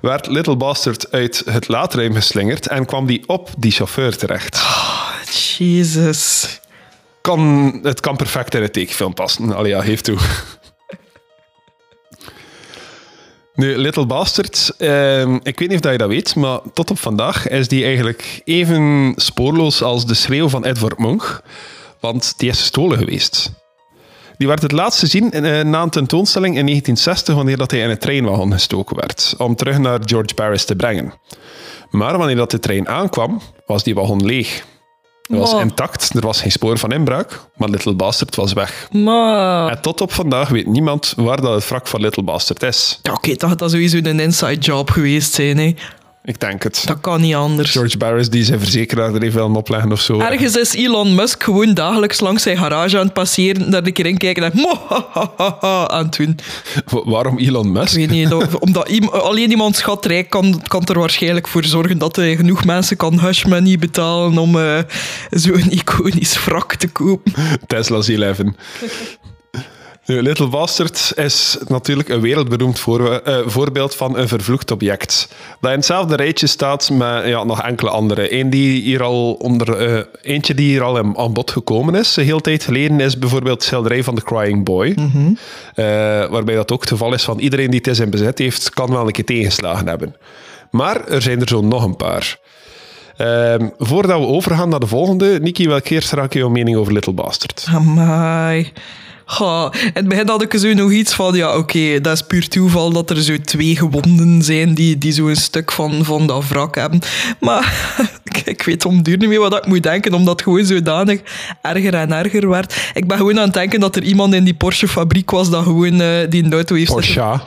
[0.02, 4.64] Werd Little Bastard uit het laadruim geslingerd en kwam die op die chauffeur terecht.
[5.58, 6.60] Jezus.
[7.22, 9.56] Kan, het kan perfect in een tekenfilm passen.
[9.56, 10.18] Allee, ja, geef toe.
[13.56, 17.48] Nu, Little Bastard, ehm, ik weet niet of je dat weet, maar tot op vandaag
[17.48, 21.42] is die eigenlijk even spoorloos als de schreeuw van Edward Munch,
[22.00, 23.52] want die is gestolen geweest.
[24.38, 27.90] Die werd het laatst gezien eh, na een tentoonstelling in 1960, wanneer dat hij in
[27.90, 31.14] een treinwagen gestoken werd, om terug naar George Paris te brengen.
[31.90, 34.66] Maar wanneer dat de trein aankwam, was die wagon leeg.
[35.24, 38.88] Het was intact, er was geen spoor van inbraak, maar Little Bastard was weg.
[38.92, 39.70] Maar...
[39.70, 43.00] En tot op vandaag weet niemand waar dat het wrak van Little Bastard is.
[43.02, 45.58] Ja, oké, dat gaat dat sowieso een inside job geweest zijn.
[45.58, 45.76] Hè.
[46.26, 46.82] Ik denk het.
[46.86, 47.72] Dat kan niet anders.
[47.72, 50.20] George Barris die zijn verzekeraar er even wil opleggen of zo.
[50.20, 54.06] Ergens is Elon Musk gewoon dagelijks langs zijn garage aan het passeren, daar een keer
[54.06, 54.52] in kijken en
[55.88, 56.40] aan het doen.
[56.86, 57.92] Wa- Waarom Elon Musk?
[57.92, 62.16] Ik weet niet, dat- omdat alleen iemand schatrijk kan, kan er waarschijnlijk voor zorgen dat
[62.16, 64.78] hij genoeg mensen kan hush money betalen om eh,
[65.30, 67.34] zo'n iconisch wrak te kopen.
[67.68, 68.38] Tesla's 11.
[70.06, 75.28] Nu, Little Bastard is natuurlijk een wereldberoemd voor, eh, voorbeeld van een vervloekt object.
[75.60, 78.40] Dat in hetzelfde rijtje staat met ja, nog enkele andere.
[78.40, 82.24] Eén die hier al onder, eh, eentje die hier al aan bod gekomen is, een
[82.24, 84.96] heel tijd geleden, is bijvoorbeeld het schilderij van The Crying Boy.
[85.76, 85.86] Eh,
[86.30, 88.92] waarbij dat ook het geval is van iedereen die het is in bezit heeft, kan
[88.92, 90.16] wel een keer tegenslagen hebben.
[90.72, 92.40] Maar er zijn er zo nog een paar.
[93.18, 96.94] Ehm, voordat we overgaan naar de volgende, Niki, welke keer raak je jouw mening over
[96.94, 97.68] Little Bastard?
[97.74, 98.72] Amai.
[99.26, 102.48] Ja, in het begin had ik zo nog iets van, ja, oké, dat is puur
[102.48, 106.48] toeval dat er zo twee gewonden zijn die, die zo een stuk van, van dat
[106.48, 107.02] wrak hebben.
[107.40, 107.96] Maar
[108.46, 111.22] ik, weet om duur niet meer wat ik moet denken, omdat het gewoon zodanig
[111.62, 112.92] erger en erger werd.
[112.94, 116.02] Ik ben gewoon aan het denken dat er iemand in die Porsche-fabriek was dat gewoon
[116.02, 116.92] eh, die een auto heeft...
[116.92, 117.40] Porsche.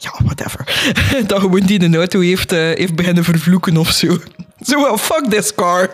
[0.00, 0.92] Ja, whatever.
[1.26, 4.18] dat gewoon die een auto heeft, eh, heeft beginnen vervloeken of zo.
[4.60, 5.90] Zo, well, fuck this car.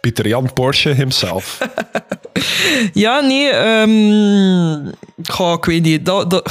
[0.00, 1.58] Pieter Jan Porsche himself.
[2.92, 3.52] Ja, nee.
[5.24, 6.06] goh, ik weet niet.
[6.06, 6.50] Dat, dat.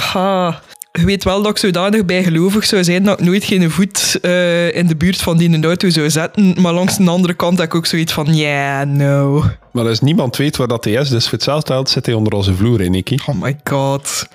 [0.92, 4.76] Je weet wel dat ik zodanig bijgelovig zou zijn dat ik nooit geen voet eh,
[4.76, 6.62] in de buurt van die auto zou zetten.
[6.62, 9.44] Maar langs de andere kant heb ik ook zoiets van, yeah, no.
[9.72, 12.34] Maar als niemand weet waar dat hij is, dus voor hetzelfde geld zit hij onder
[12.34, 13.18] onze vloer, hè, Nicky.
[13.26, 14.28] Oh my god.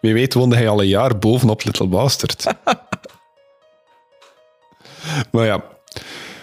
[0.00, 2.44] Wie weet woonde hij al een jaar bovenop Little Bastard.
[5.32, 5.62] maar ja,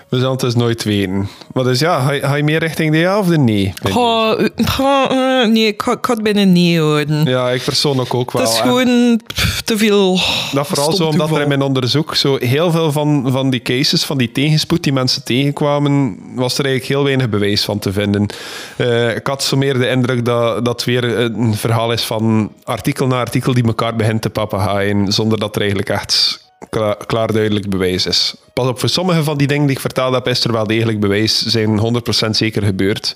[0.10, 1.30] we zullen het dus nooit weten.
[1.54, 3.74] Maar dus ja, ga je, ga je meer richting de ja of de nee?
[3.92, 7.26] Goh, eh, goh, eh, nee, ik ga het bijna nee houden.
[7.26, 8.42] Ja, ik persoonlijk ook wel.
[8.42, 10.20] Het is gewoon pff, te veel.
[10.52, 14.04] Dat vooral zo omdat er in mijn onderzoek zo heel veel van, van die cases,
[14.04, 18.26] van die tegenspoed die mensen tegenkwamen, was er eigenlijk heel weinig bewijs van te vinden.
[18.78, 23.08] Eh, ik had zo meer de indruk dat dat weer een verhaal is van artikel
[23.08, 27.70] na artikel die elkaar begint te papegaaien, zonder dat er eigenlijk echt kla- klaar duidelijk
[27.70, 28.36] bewijs is.
[28.54, 31.00] Pas op, voor sommige van die dingen die ik verteld heb, is er wel degelijk
[31.00, 31.80] bewijs, zijn
[32.28, 33.14] 100% zeker gebeurd.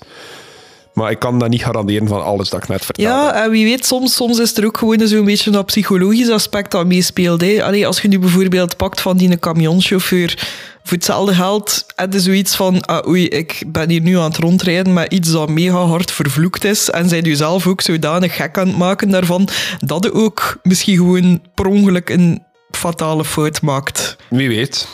[0.94, 3.10] Maar ik kan dat niet garanderen van alles dat ik net vertelde.
[3.10, 6.70] Ja, en wie weet, soms, soms is er ook gewoon zo'n beetje dat psychologisch aspect
[6.70, 7.42] dat meespeelt.
[7.42, 10.34] Allee, als je nu bijvoorbeeld pakt van die camionchauffeur,
[10.82, 14.92] voor hetzelfde geld je zoiets van, ah, oei, ik ben hier nu aan het rondrijden
[14.92, 18.66] met iets dat mega hard vervloekt is en zij je zelf ook zodanig gek aan
[18.68, 19.48] het maken daarvan,
[19.80, 22.42] dat je ook misschien gewoon per ongeluk een
[22.76, 24.16] fatale fout maakt.
[24.28, 24.88] Wie weet.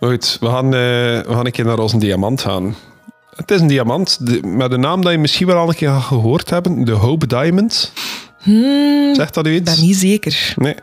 [0.00, 2.76] Goed, we gaan, eh, we gaan een keer naar onze diamant gaan.
[3.36, 5.90] Het is een diamant de- met een naam dat je misschien wel al een keer
[5.90, 6.84] gehoord hebben.
[6.84, 7.92] De Hope Diamond.
[9.12, 9.74] Zegt dat u Ik iets?
[9.74, 10.52] ben niet zeker.
[10.56, 10.74] Nee.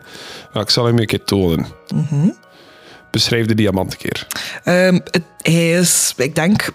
[0.53, 1.65] Ja, ik zal hem een keer tonen.
[3.11, 4.27] Beschrijf de diamant een keer.
[4.63, 6.69] Ehm, het, hij is, ik denk,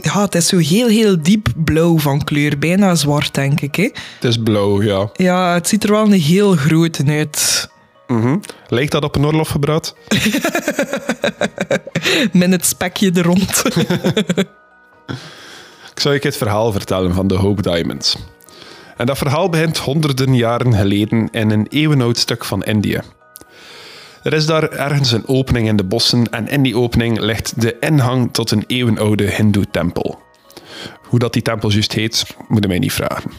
[0.00, 2.58] Ja, het is zo heel, heel diep blauw van kleur.
[2.58, 3.76] Bijna zwart, denk ik.
[3.76, 3.82] Hè?
[3.82, 5.10] Het is blauw, ja.
[5.12, 7.68] Ja, het ziet er wel een heel groot uit.
[8.06, 8.36] Mhm.
[8.68, 9.94] Lijkt dat op een oorloggebruid?
[12.32, 13.62] Met het spekje er rond.
[15.94, 18.16] Ik zou je het verhaal vertellen van de Hope Diamonds.
[18.96, 23.00] En dat verhaal begint honderden jaren geleden in een eeuwenoud stuk van Indië.
[24.22, 27.76] Er is daar ergens een opening in de bossen en in die opening ligt de
[27.80, 30.18] ingang tot een eeuwenoude hindoe-tempel.
[31.02, 33.30] Hoe dat die tempel juist heet, moet je mij niet vragen.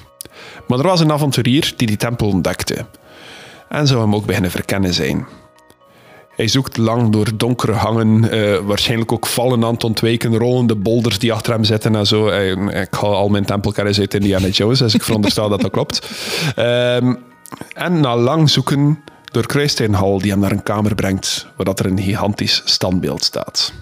[0.67, 2.85] Maar er was een avonturier die die tempel ontdekte.
[3.69, 5.27] En zou hem ook beginnen verkennen zijn.
[6.35, 11.19] Hij zoekt lang door donkere hangen, eh, waarschijnlijk ook vallen aan het ontwijken, rollende boulders
[11.19, 12.27] die achter hem zitten en zo.
[12.67, 15.99] Ik haal al mijn tempelkennis uit Indiana Jones, dus ik veronderstel dat dat klopt.
[16.55, 17.15] Ehm,
[17.73, 21.65] en na lang zoeken doorkruist hij een hal die hem naar een kamer brengt, waar
[21.65, 23.73] dat er een gigantisch standbeeld staat.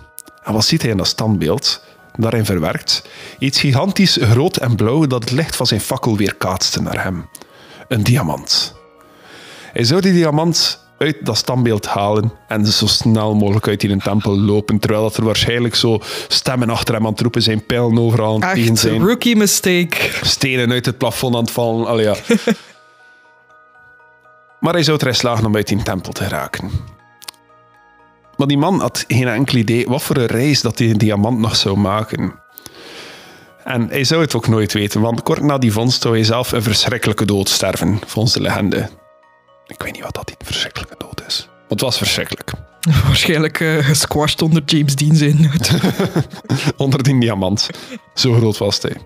[0.44, 1.82] En wat ziet hij in dat standbeeld?
[2.16, 3.02] Daarin verwerkt
[3.40, 7.30] iets gigantisch rood en blauw dat het licht van zijn fakkel weer kaatste naar hem.
[7.88, 8.76] Een diamant.
[9.74, 14.40] Hij zou die diamant uit dat standbeeld halen en zo snel mogelijk uit die tempel
[14.40, 18.34] lopen, terwijl dat er waarschijnlijk zo stemmen achter hem aan het roepen zijn, pijlen overal
[18.42, 19.96] aan het Echt, zijn, rookie mistake.
[20.22, 21.88] stenen uit het plafond aan het vallen.
[21.88, 22.16] Allee, ja.
[24.60, 26.72] Maar hij zou erin slagen om uit die tempel te raken.
[28.38, 31.56] Maar die man had geen enkel idee wat voor een reis dat die diamant nog
[31.56, 32.34] zou maken.
[33.64, 36.52] En hij zou het ook nooit weten, want kort na die vondst zou hij zelf
[36.52, 38.90] een verschrikkelijke dood sterven, volgens de legende.
[39.68, 41.50] Ik weet niet wat dat die verschrikkelijke dood is.
[41.68, 42.52] Het was verschrikkelijk.
[43.06, 45.52] Waarschijnlijk eh, gesquashed onder James Dean zijn.
[46.78, 47.70] Onder die diamant.
[48.14, 48.98] Zo groot was hij.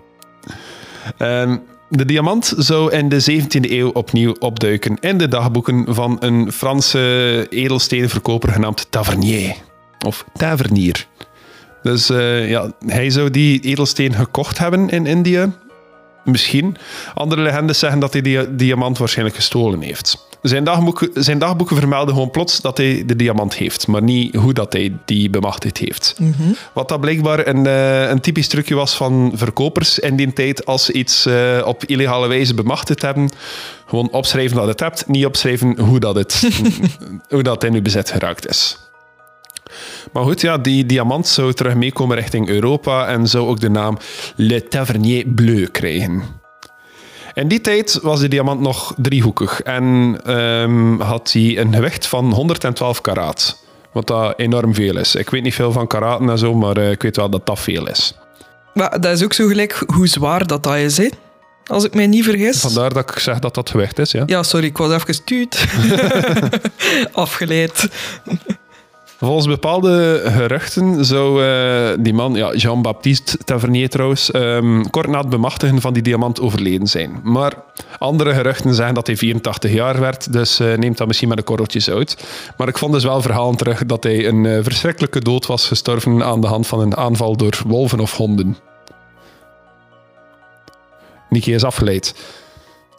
[1.16, 1.56] Ehm,
[1.96, 7.46] de diamant zou in de 17e eeuw opnieuw opduiken in de dagboeken van een Franse
[7.50, 9.54] edelstenenverkoper genaamd Tavernier.
[10.06, 11.06] Of Tavernier.
[11.82, 15.52] Dus eh, ja, hij zou die edelsteen gekocht hebben in Indië.
[16.24, 16.76] Misschien.
[17.14, 20.31] Andere legendes zeggen dat hij die diamant waarschijnlijk gestolen heeft.
[20.42, 24.52] Zijn dagboeken, zijn dagboeken vermelden gewoon plots dat hij de diamant heeft, maar niet hoe
[24.52, 26.16] dat hij die bemachtigd heeft.
[26.72, 30.84] Wat dat blijkbaar een, eh, een typisch trucje was van verkopers in die tijd als
[30.84, 33.30] ze iets eh, op illegale wijze bemachtigd hebben.
[33.86, 36.48] Gewoon opschrijven dat het hebt, niet opschrijven hoe dat het
[37.28, 38.76] hoe dat in uw bezit geraakt is.
[40.12, 43.98] Maar goed, ja, die diamant zou terug meekomen richting Europa en zou ook de naam
[44.36, 46.41] Le Tavernier Bleu krijgen.
[47.34, 52.32] In die tijd was de diamant nog driehoekig en ehm, had hij een gewicht van
[52.32, 53.60] 112 karaat.
[53.92, 55.14] Wat dat enorm veel is.
[55.14, 57.60] Ik weet niet veel van karaten en zo, maar eh, ik weet wel dat dat
[57.60, 58.14] veel is.
[58.74, 61.08] maar dat is ook zo gelijk hoe zwaar dat, dat is, hè?
[61.66, 62.60] Als ik mij niet vergis.
[62.60, 64.22] Vandaar dat ik zeg dat dat gewicht is, ja.
[64.26, 65.66] Ja, sorry, ik was even tuut.
[67.12, 67.88] Afgeleid.
[69.22, 75.28] Volgens bepaalde geruchten zou eh, die man, ja, Jean-Baptiste Tavernier trouwens, ehm, kort na het
[75.28, 77.20] bemachtigen van die diamant overleden zijn.
[77.22, 77.52] Maar
[77.98, 81.44] andere geruchten zeggen dat hij 84 jaar werd, dus eh, neemt dat misschien met een
[81.44, 82.24] korreltjes uit.
[82.56, 86.24] Maar ik vond dus wel verhalen terug dat hij een eh, verschrikkelijke dood was gestorven
[86.24, 88.56] aan de hand van een aanval door wolven of honden.
[91.28, 92.14] Niki is afgeleid.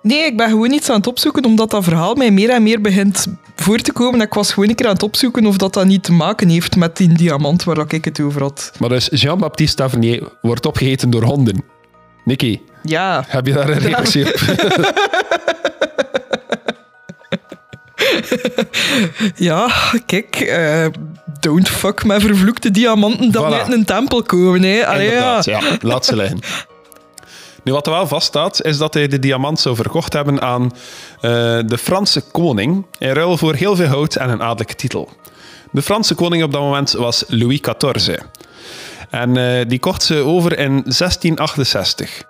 [0.03, 2.81] Nee, ik ben gewoon iets aan het opzoeken, omdat dat verhaal mij meer en meer
[2.81, 4.19] begint voor te komen.
[4.19, 6.49] En ik was gewoon een keer aan het opzoeken of dat dat niet te maken
[6.49, 8.71] heeft met die diamant waar ik het over had.
[8.79, 11.63] Maar dus Jean-Baptiste Tavernier wordt opgegeten door honden.
[12.25, 14.39] Niki, Ja, heb je daar een reactie op?
[19.35, 19.69] ja,
[20.05, 20.35] kijk.
[20.35, 20.85] eh,
[21.39, 23.55] don't fuck met vervloekte diamanten dat Voilà.
[23.57, 24.61] uit een tempel komen.
[24.63, 24.87] Hè.
[24.87, 25.41] Allee, ja.
[25.81, 26.39] Laat ze liggen.
[27.63, 31.32] Nu, wat er wel vaststaat, is dat hij de diamant zou verkocht hebben aan eh,
[31.65, 35.10] de Franse koning in ruil voor heel veel hout en een adellijke titel.
[35.71, 38.17] De Franse koning op dat moment was Louis XIV.
[39.10, 42.23] En eh, die kocht ze over in 1668.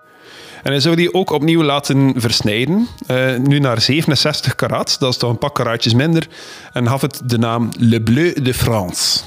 [0.64, 5.18] En hij zou die ook opnieuw laten versnijden, eh, nu naar 67 karaat, dat is
[5.18, 6.28] toch een pak karaatjes minder,
[6.74, 9.20] en gaf het de naam Le Bleu de France.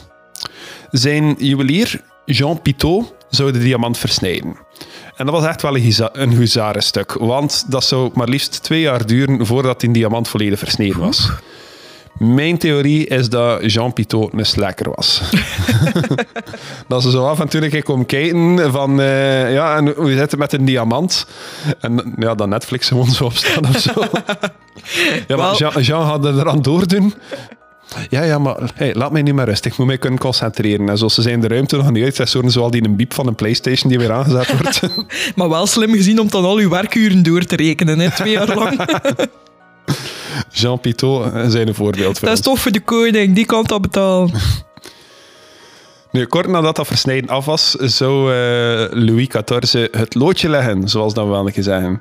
[0.91, 4.57] Zijn juwelier, Jean Pitot, zou de diamant versnijden.
[5.17, 9.47] En dat was echt wel een, huzarenstuk, want dat zou maar liefst twee jaar duren
[9.47, 11.31] voordat die diamant volledig versneden was.
[12.19, 15.23] Mijn theorie is dat Jean Pitot een slacker was.
[16.89, 20.11] dat ze zo af en toe een keer komen kijken van, eh, ja, en hoe
[20.11, 21.27] zit het met een diamant?
[21.81, 23.93] En ja, dat Netflix gewoon zo opstaan of zo.
[25.29, 27.15] ja, maar Jean, Jean had er eraan doordoen.
[28.09, 29.73] Ja, ja, maar hey, laat mij nu maar rustig.
[29.73, 30.89] Ik moet mij kunnen concentreren.
[30.89, 32.17] En zoals ze zijn de ruimte nog niet uit.
[32.17, 34.81] Dat is zo zoals die een biep van een Playstation die weer aangezet wordt.
[35.37, 38.55] Maar wel slim gezien om dan al uw werkuren door te rekenen, hè, twee jaar
[38.55, 38.81] lang.
[40.53, 43.65] Jean Pitot eh, zijn een voorbeeld voor dat is toch voor de koning, die kan
[43.65, 44.31] dat betalen.
[46.17, 51.13] Nu, kort nadat dat versnijden af was, zou eh, Louis XIV het loodje leggen, zoals
[51.13, 52.01] we wel zeggen.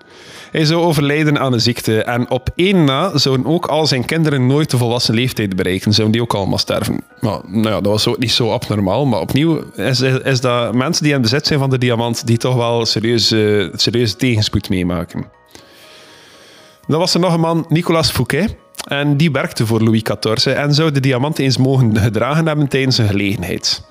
[0.52, 4.48] Hij zou overlijden aan een ziekte en op één na zouden ook al zijn kinderen
[4.48, 5.94] nooit de volwassen leeftijd bereiken.
[5.94, 7.02] Zouden die ook allemaal sterven.
[7.20, 9.06] Maar nou ja, dat was niet zo abnormaal.
[9.06, 12.56] Maar opnieuw is, is dat mensen die in bezit zijn van de diamant die toch
[12.56, 15.26] wel serieuze, serieuze tegenspoed meemaken.
[16.88, 18.56] Dan was er nog een man, Nicolas Fouquet.
[18.88, 22.98] En die werkte voor Louis XIV en zou de diamant eens mogen gedragen hebben tijdens
[22.98, 23.84] een gelegenheid.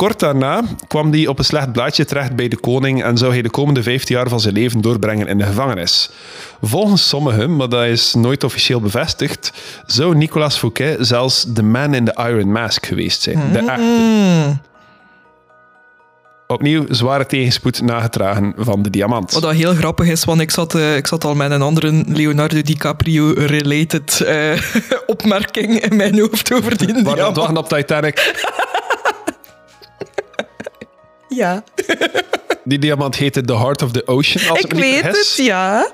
[0.00, 3.42] Kort daarna kwam hij op een slecht blaadje terecht bij de koning en zou hij
[3.42, 6.10] de komende 15 jaar van zijn leven doorbrengen in de gevangenis.
[6.62, 9.52] Volgens sommigen, maar dat is nooit officieel bevestigd,
[9.86, 13.52] zou Nicolas Fouquet zelfs de man in the Iron Mask geweest zijn.
[13.52, 14.58] De echte.
[16.46, 19.32] Opnieuw zware tegenspoed nagetragen van de diamant.
[19.32, 22.02] Wat dat heel grappig is, want ik zat, eh, ik zat al met een andere
[22.06, 24.52] Leonardo DiCaprio-related eh,
[25.06, 27.36] opmerking in mijn hoofd over die Waar aan het diamant.
[27.36, 28.18] wachten op Titanic.
[31.36, 31.64] Ja,
[32.64, 35.34] Die diamant heette The Heart of the Ocean, als ik, ik me niet weet het,
[35.36, 35.90] ja.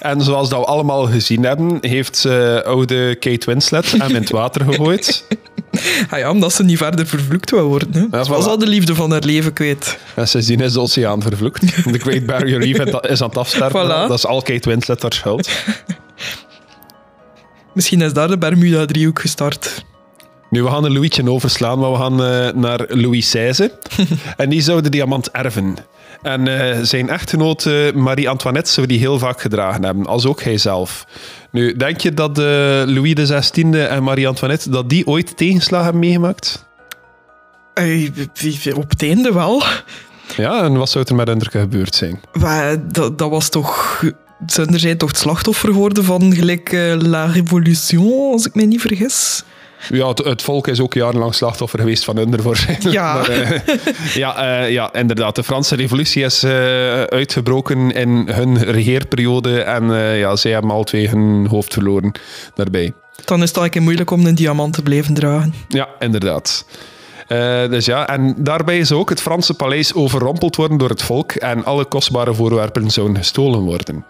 [0.00, 4.30] En zoals dat we allemaal gezien hebben, heeft ze oude Kate Winslet hem in het
[4.30, 5.24] water gegooid.
[6.10, 7.92] Ah ja, omdat ze niet verder vervloekt wou worden.
[7.92, 8.16] Hè.
[8.16, 8.48] Ja, Ze was voilà.
[8.48, 9.98] al de liefde van haar leven kwijt.
[10.14, 11.60] En sindsdien is de oceaan vervloekt.
[11.92, 12.78] The Great Barrier Reef
[13.10, 13.84] is aan het afsterven.
[13.84, 14.08] Voilà.
[14.08, 15.48] Dat is al Kate Winslet haar schuld.
[17.74, 19.84] Misschien is daar de Bermuda-driehoek gestart.
[20.50, 23.68] Nu, we gaan een Louietje overslaan, maar we gaan eh, naar Louis XVI.
[24.36, 25.76] en die zou de diamant erven.
[26.22, 30.58] En eh, zijn echtgenoot eh, Marie-Antoinette zou die heel vaak gedragen hebben, als ook hij
[30.58, 31.06] zelf.
[31.50, 32.44] Nu, denk je dat eh,
[32.86, 36.64] Louis XVI en Marie-Antoinette dat die ooit tegenslag hebben meegemaakt?
[38.74, 39.62] Op het einde wel.
[40.36, 42.20] Ja, en wat zou er met hen gebeurd zijn?
[42.40, 44.02] Maar dat, dat was toch...
[44.46, 48.80] Zijn zijn toch het slachtoffer geworden van gelijk eh, La Révolution, als ik me niet
[48.80, 49.44] vergis?
[49.88, 52.34] Ja, het, het volk is ook jarenlang slachtoffer geweest van hun.
[52.80, 53.14] Ja.
[53.14, 53.60] Maar, eh,
[54.14, 55.34] ja, eh, ja, inderdaad.
[55.34, 61.08] De Franse revolutie is eh, uitgebroken in hun regeerperiode en ja, zij hebben al twee
[61.08, 62.12] hun hoofd verloren
[62.54, 62.92] daarbij.
[63.24, 65.54] Dan is het eigenlijk moeilijk om een diamant te blijven dragen.
[65.68, 66.66] Ja, inderdaad.
[67.70, 71.64] Dus ja, en daarbij is ook het Franse paleis overrompeld worden door het volk en
[71.64, 74.04] alle kostbare voorwerpen zouden gestolen worden.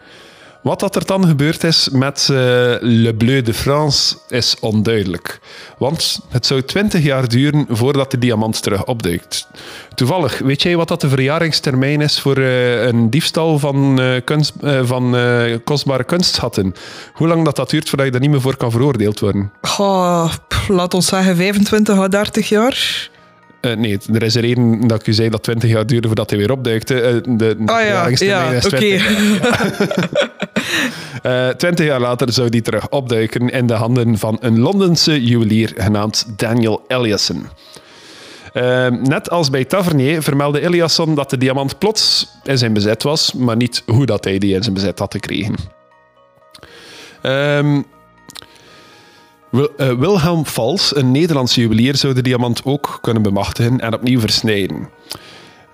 [0.66, 2.36] Wat dat er dan gebeurd is met eh,
[2.80, 5.40] Le Bleu de France is onduidelijk.
[5.78, 9.46] Want het zou 20 jaar duren voordat de diamant terug opduikt.
[9.94, 14.52] Toevallig, weet jij wat dat de verjaringstermijn is voor eh, een diefstal van, eh, kunst,
[14.82, 15.16] van
[15.64, 16.74] kostbare kunstschatten?
[17.12, 19.52] Hoe lang dat, dat duurt voordat je daar niet meer voor kan veroordeeld worden?
[20.48, 23.08] Pff, laat ons zeggen 25 à 30 jaar.
[23.74, 26.38] Nee, er is een reden dat ik u zei dat 20 jaar duurde voordat hij
[26.38, 27.00] weer opduikte.
[27.00, 28.68] Eh, de de Ah ja, ja, oké.
[28.68, 29.06] 20
[31.22, 35.72] Eh, 20 jaar later zou die terug opduiken in de handen van een Londense juwelier
[35.76, 37.46] genaamd Daniel Eliasson.
[38.52, 43.32] Eh, net als bij Tavernier vermeldde Eliasson dat de diamant plots in zijn bezit was,
[43.32, 45.54] maar niet hoe dat hij die in zijn bezit had gekregen.
[47.22, 47.78] Eh,
[49.76, 54.88] Wilhelm Vals, een Nederlandse juwelier, zou de diamant ook kunnen bemachtigen en opnieuw versnijden.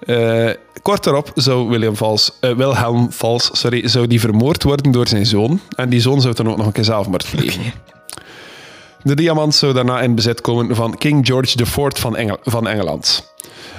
[0.06, 0.50] Eh,
[0.82, 5.26] kort daarop zou William Vals, eh, Wilhelm Vals sorry, zou die vermoord worden door zijn
[5.26, 5.60] zoon.
[5.76, 7.62] En die zoon zou dan ook nog een keer zelfmoord plegen.
[9.02, 13.34] De diamant zou daarna in bezit komen van King George IV van, Engel- van Engeland.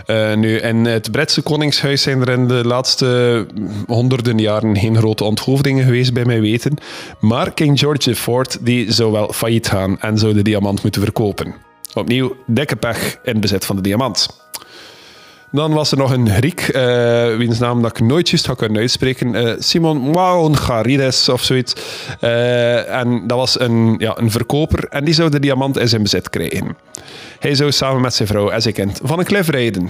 [0.06, 3.48] Eh, nu, in het Britse koningshuis zijn er in de laatste
[3.88, 6.78] honderden jaren geen grote onthoofdingen geweest, bij mij weten.
[7.20, 11.54] Maar King George IV die zou wel failliet gaan en zou de diamant moeten verkopen.
[11.94, 14.43] Opnieuw, dikke pech in bezit van de diamant.
[15.54, 18.82] Dan was er nog een Griek, eh, wiens naam dat ik nooit juist ga kunnen
[18.82, 19.36] uitspreken.
[19.36, 21.74] eh, Simon Maongarides of zoiets.
[22.20, 26.02] Eh, en dat was een, ja, een verkoper en die zou de diamant in zijn
[26.02, 26.78] bezit krijgen.
[27.40, 29.90] Hij zou samen met zijn vrouw en zijn kind van een klif rijden.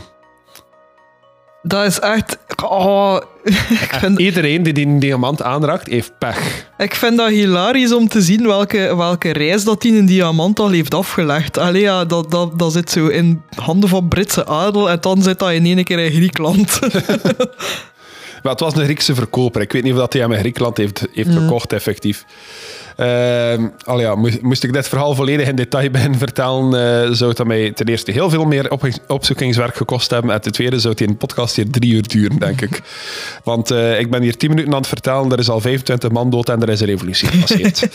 [1.65, 2.37] Dat is echt...
[2.63, 6.67] Oh, ik, En vind, iedereen die die diamant aanraakt, heeft pech.
[6.77, 10.69] ik vind dat hilarisch om te zien welke, welke reis dat die een diamant al
[10.69, 11.57] heeft afgelegd.
[11.57, 15.39] Allee, ja, dat, dat, dat zit zo in handen van Britse adel en dan zit
[15.39, 16.79] dat in één keer in Griekenland.
[18.43, 19.61] Maar het was een Griekse verkoper.
[19.61, 22.25] Ik weet niet of dat hij hem in Griekenland heeft, heeft gekocht, effectief.
[22.95, 27.37] Ehm, al ja, moest, ik dit verhaal volledig in detail beginnen vertellen, eh, zou het
[27.37, 30.31] dat mij ten eerste heel veel meer op, opzoekingswerk gekost hebben.
[30.31, 32.81] En ten tweede zou het in een podcast hier drie uur duren, denk ik.
[33.43, 36.29] Want eh, ik ben hier tien minuten aan het vertellen, er is al 25 man
[36.29, 37.87] dood en er is een revolutie gepasseerd.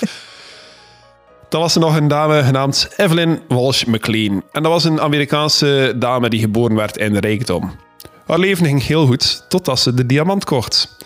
[1.48, 4.42] Dan was er nog een dame genaamd Evelyn Walsh McLean.
[4.52, 7.76] En dat was een Amerikaanse dame die geboren werd in rijkdom.
[8.26, 10.96] Haar leven ging heel goed, totdat ze de diamant kocht.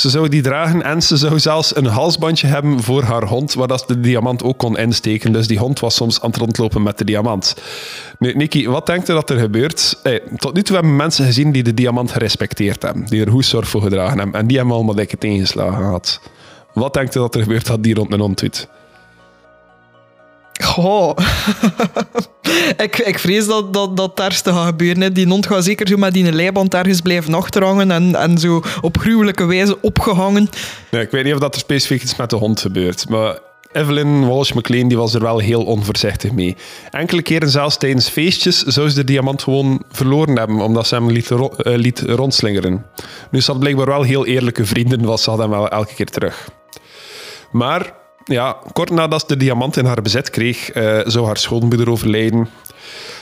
[0.00, 3.68] Ze zou die dragen en ze zou zelfs een halsbandje hebben voor haar hond, waar
[3.68, 5.32] dat de diamant ook kon insteken.
[5.32, 7.56] Dus die hond was soms aan het rondlopen met de diamant.
[8.18, 9.98] Nu, Nicky, wat denkt u dat er gebeurt?
[10.02, 13.44] Hey, tot nu toe hebben mensen gezien die de diamant gerespecteerd hebben, die er goed
[13.44, 16.20] zorg voor gedragen hebben, en die hebben allemaal dikke tegenslagen gehad.
[16.72, 18.68] Wat denkt u dat er gebeurt dat die rond een hond doet?
[22.76, 25.02] Ik, ik vrees dat, dat, dat het ergste gaat gebeuren.
[25.02, 25.12] Hè.
[25.12, 28.98] Die hond gaat zeker zo met die leiband ergens blijven achterhangen en, en zo op
[28.98, 30.48] gruwelijke wijze opgehangen.
[30.90, 33.38] Nee, ik weet niet of dat er specifiek iets met de hond gebeurt, maar
[33.72, 36.56] Evelyn Walsh McLean die was er wel heel onvoorzichtig mee.
[36.90, 41.10] Enkele keren zelfs tijdens feestjes zou ze de diamant gewoon verloren hebben, omdat ze hem
[41.10, 42.86] liet, eh, rondslingeren.
[43.30, 46.10] Nu ze had blijkbaar wel heel eerlijke vrienden, was ze had hem wel elke keer
[46.10, 46.48] terug.
[47.52, 47.92] Maar
[48.24, 52.48] ja, kort nadat ze de diamant in haar bezit kreeg, eh, zou haar schoonmoeder overlijden.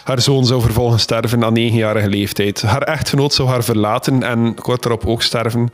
[0.05, 2.63] Haar zoon zou vervolgens sterven aan negenjarige leeftijd.
[2.63, 5.73] Haar echtgenoot zou haar verlaten en kort daarop ook sterven.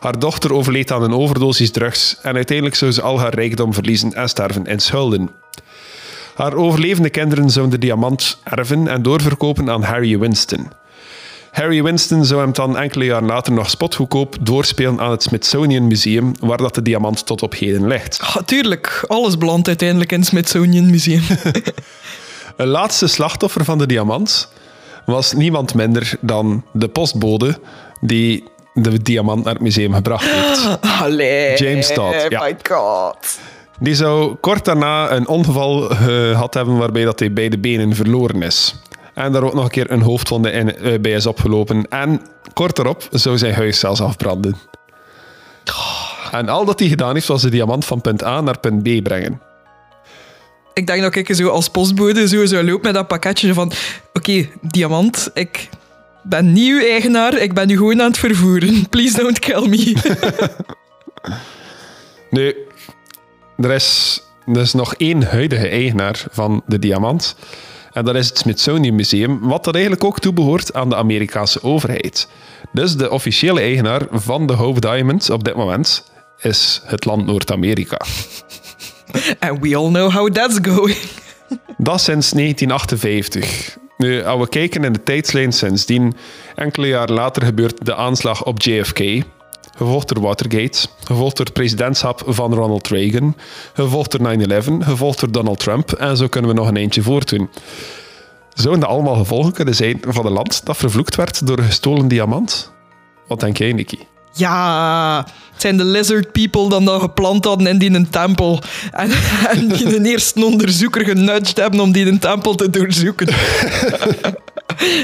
[0.00, 4.12] Haar dochter overleed aan een overdosis drugs en uiteindelijk zou ze al haar rijkdom verliezen
[4.12, 5.30] en sterven in schulden.
[6.34, 10.70] Haar overlevende kinderen zouden de diamant erven en doorverkopen aan Harry Winston.
[11.58, 16.32] Harry Winston zou hem dan enkele jaar later nog spotgoedkoop doorspelen aan het Smithsonian Museum,
[16.40, 18.20] waar dat de diamant tot op heden ligt.
[18.20, 21.22] Ah, tuurlijk, alles belandt uiteindelijk in het Smithsonian Museum.
[22.56, 24.52] Een laatste slachtoffer van de diamant
[25.06, 27.58] was niemand minder dan de postbode
[28.00, 28.44] die
[28.74, 30.78] de diamant naar het museum gebracht heeft.
[31.02, 31.56] Allee.
[31.56, 32.42] James Todd, ja.
[32.42, 33.38] my god.
[33.80, 38.74] Die zou kort daarna een ongeval gehad hebben waarbij dat hij beide benen verloren is.
[39.18, 41.88] En daar ook nog een keer een hoofdwonde in, eh, bij is opgelopen.
[41.88, 42.20] En
[42.52, 44.56] kort daarop zou zijn huis zelfs afbranden.
[46.30, 49.02] En al dat hij gedaan heeft, was de diamant van punt A naar punt B
[49.02, 49.40] brengen.
[50.74, 53.72] Ik denk dat ik zo als postbode zo zou lopen met dat pakketje van...
[54.12, 55.68] Oké, diamant, ik
[56.22, 58.84] ben niet uw eigenaar, ik ben u gewoon aan het vervoeren.
[58.90, 59.92] Please don't kill me.
[62.30, 62.54] Nu,
[63.56, 67.36] er is, er is nog één huidige eigenaar van de diamant.
[67.98, 72.28] En dat is het Smithsonian Museum, wat dat eigenlijk ook toebehoort aan de Amerikaanse overheid.
[72.72, 77.96] Dus de officiële eigenaar van de Hope Diamond op dit moment is het land Noord-Amerika.
[79.38, 80.96] And we all know how that's going.
[81.88, 83.76] Dat sinds 1958.
[83.96, 86.16] Nu, als we kijken in de tijdslijn sindsdien,
[86.54, 89.22] enkele jaar later gebeurt de aanslag op JFK,
[89.78, 93.36] gevolgd door Watergate, gevolgd door het presidentschap van Ronald Reagan,
[93.74, 97.48] gevolgd door 9-11, gevolgd door Donald Trump, en zo kunnen we nog een eentje voortdoen.
[98.54, 102.08] Zouden dat allemaal gevolgen kunnen zijn van een land dat vervloekt werd door een gestolen
[102.08, 102.72] diamant?
[103.28, 103.98] Wat denk jij, Nicky?
[104.32, 108.60] Ja, het zijn de lizard people dan dat geplant hadden in die een tempel.
[108.90, 109.10] En,
[109.52, 113.28] en die een eerste onderzoeker genudged hebben om die een tempel te doorzoeken.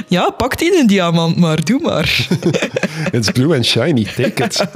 [0.08, 2.26] ja, pak die een diamant maar, doe maar.
[3.12, 4.66] It's blue and shiny, take it.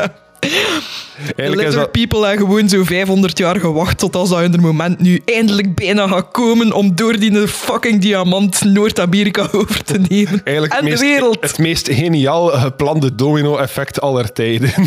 [1.36, 5.20] Eigenlijk dat, people hebben gewoon zo 500 jaar gewacht tot als dat hun moment nu
[5.24, 10.40] eindelijk bijna gaat komen om door die fucking diamant Noord-Amerika over te nemen.
[10.44, 11.36] eigenlijk en het, meest, de wereld.
[11.40, 14.72] het meest geniaal geplande domino-effect aller tijden.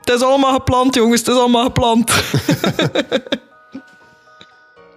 [0.00, 1.20] Het is allemaal gepland, jongens.
[1.20, 2.12] Het is allemaal gepland.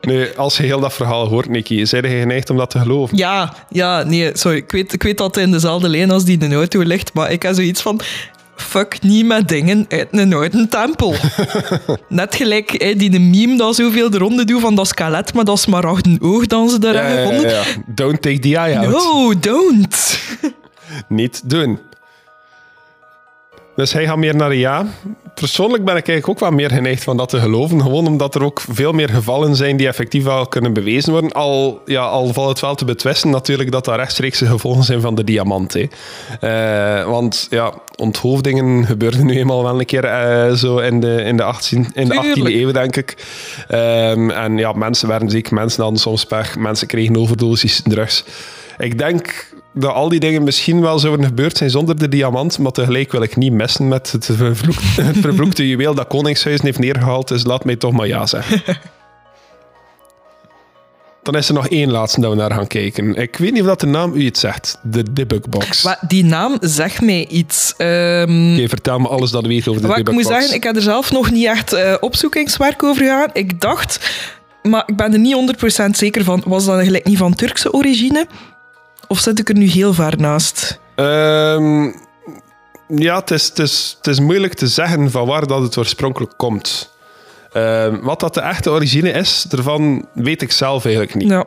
[0.01, 3.17] Nu, als je heel dat verhaal hoort, Nicky, zijn je geneigd om dat te geloven?
[3.17, 4.57] Ja, ja, nee, sorry.
[4.57, 7.13] Ik weet, ik weet dat het in dezelfde lijn als die in de auto ligt,
[7.13, 8.01] maar ik heb zoiets van...
[8.55, 11.15] Fuck niet met dingen uit een oude tempel.
[12.09, 15.59] Net gelijk hè, die meme dat zoveel de ronde doet van dat skelet met dat
[15.59, 17.51] smaragden oog dat ze daar Ja, hebben ja, gevonden.
[17.51, 17.63] ja.
[17.85, 18.89] Don't take the eye out.
[18.89, 20.19] No, don't.
[21.07, 21.79] Niet doen.
[23.81, 24.85] Dus hij gaat meer naar een ja.
[25.35, 27.81] Persoonlijk ben ik eigenlijk ook wel meer geneigd van dat te geloven.
[27.81, 31.31] Gewoon omdat er ook veel meer gevallen zijn die effectief wel kunnen bewezen worden.
[31.31, 35.15] Al, ja, al valt het wel te betwisten natuurlijk dat dat rechtstreekse gevolgen zijn van
[35.15, 35.73] de diamant.
[35.73, 35.87] Hè.
[36.39, 41.37] Eh, want ja, onthoofdingen gebeurden nu eenmaal wel een keer eh, zo in de, in
[41.37, 42.55] de, 18, in de 18e Tuurlijk.
[42.55, 43.15] eeuw, denk ik.
[43.67, 48.23] Ehm, en ja, mensen werden ziek, mensen hadden soms pech, mensen kregen overdosis drugs.
[48.77, 52.71] Ik denk dat al die dingen misschien wel zouden gebeurd zijn zonder de diamant, maar
[52.71, 57.27] tegelijk wil ik niet missen met het, vervloek- het vervloekte juweel dat Koningshuizen heeft neergehaald,
[57.27, 58.61] dus laat mij toch maar ja zeggen.
[61.23, 63.15] Dan is er nog één laatste dat we naar gaan kijken.
[63.15, 64.77] Ik weet niet of dat de naam u iets zegt.
[64.83, 65.83] De Debugbox.
[65.83, 67.73] Maar die naam zegt mij iets.
[67.73, 70.29] Oké, vertel me alles dat weet over de Wat ik Debugbox.
[70.33, 73.29] moet zeggen, ik heb er zelf nog niet echt eh, opzoekingswerk over gedaan.
[73.33, 74.11] Ik dacht,
[74.63, 78.27] maar ik ben er niet 100% zeker van, was dat eigenlijk niet van Turkse origine?
[79.11, 80.79] Of zit ik er nu heel ver naast?
[80.95, 81.91] Ehm,
[82.87, 86.33] ja, het is, het, is, het is moeilijk te zeggen van waar dat het oorspronkelijk
[86.37, 86.93] komt.
[87.51, 91.29] Ehm, wat dat de echte origine is, daarvan weet ik zelf eigenlijk niet.
[91.29, 91.45] Ja.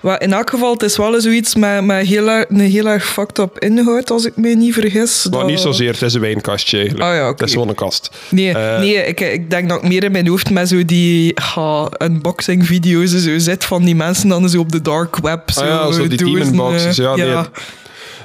[0.00, 3.06] Maar in elk geval, het is wel zoiets met, met heel erg, een heel erg
[3.06, 5.26] fucked up inhoud, als ik me niet vergis.
[5.30, 7.08] Maar Dat- niet zozeer, het is een wijnkastje eigenlijk.
[7.10, 7.26] Ah ja.
[7.30, 8.10] Het is gewoon een kast.
[8.28, 11.38] Nee, Eh, nee ik, ik denk dat ik meer in mijn hoofd met zo die
[11.54, 15.50] ah, unboxing video's zo zit van die mensen dan zo op de dark web.
[15.50, 17.36] Zo, Ah ja, zo die demon eh, Ja, nee,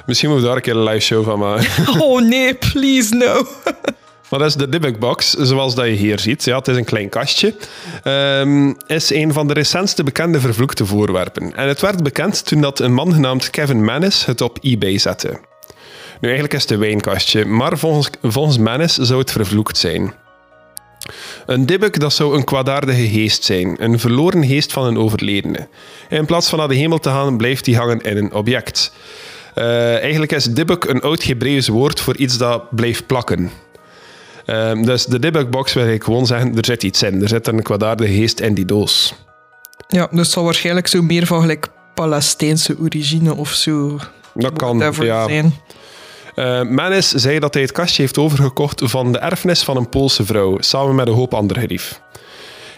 [0.06, 2.00] Misschien moeten we daar een keer een live show van maken.
[2.00, 3.46] Oh nee, please no.
[4.30, 6.44] Maar dat is de Dybbuk box, zoals dat je hier ziet.
[6.44, 7.54] Ja, het is een klein kastje.
[8.02, 11.56] Ehm, is een van de recentste bekende vervloekte voorwerpen.
[11.56, 15.40] En het werd bekend toen dat een man genaamd Kevin Mannis het op eBay zette.
[16.20, 20.14] Nu, eigenlijk is het een wijnkastje, maar volgens, volgens Mannis zou het vervloekt zijn.
[21.46, 23.76] Een Dybbuk, dat zou een kwaadaardige geest zijn.
[23.78, 25.68] Een verloren geest van een overledene.
[26.08, 28.92] In plaats van naar de hemel te gaan, blijft hij hangen in een object.
[29.54, 33.50] Eh, eigenlijk is Dybbuk een oud Hebreeuws woord voor iets dat blijft plakken.
[34.48, 37.22] Ehm, dus de Dybbuk box wil ik gewoon zeggen, er zit iets in.
[37.22, 39.14] Er zit een kwaadaardige geest in die doos.
[39.88, 43.98] Ja, dus zal waarschijnlijk zo meer van gelijk Palestijnse origine of zo.
[44.34, 45.26] Dat kan, ja.
[45.28, 45.54] zijn.
[46.34, 50.24] Eh Manis zei dat hij het kastje heeft overgekocht van de erfenis van een Poolse
[50.24, 52.00] vrouw, samen met een hoop andere gerief.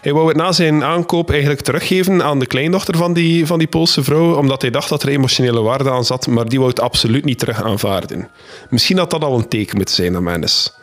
[0.01, 3.69] Hij wou het na zijn aankoop eigenlijk teruggeven aan de kleindochter van die, van die
[3.69, 6.81] Poolse vrouw, omdat hij dacht dat er emotionele waarde aan zat, maar die wou het
[6.81, 8.29] absoluut niet terug aanvaarden.
[8.71, 10.80] Misschien had dat al een teken moeten zijn aan Manis.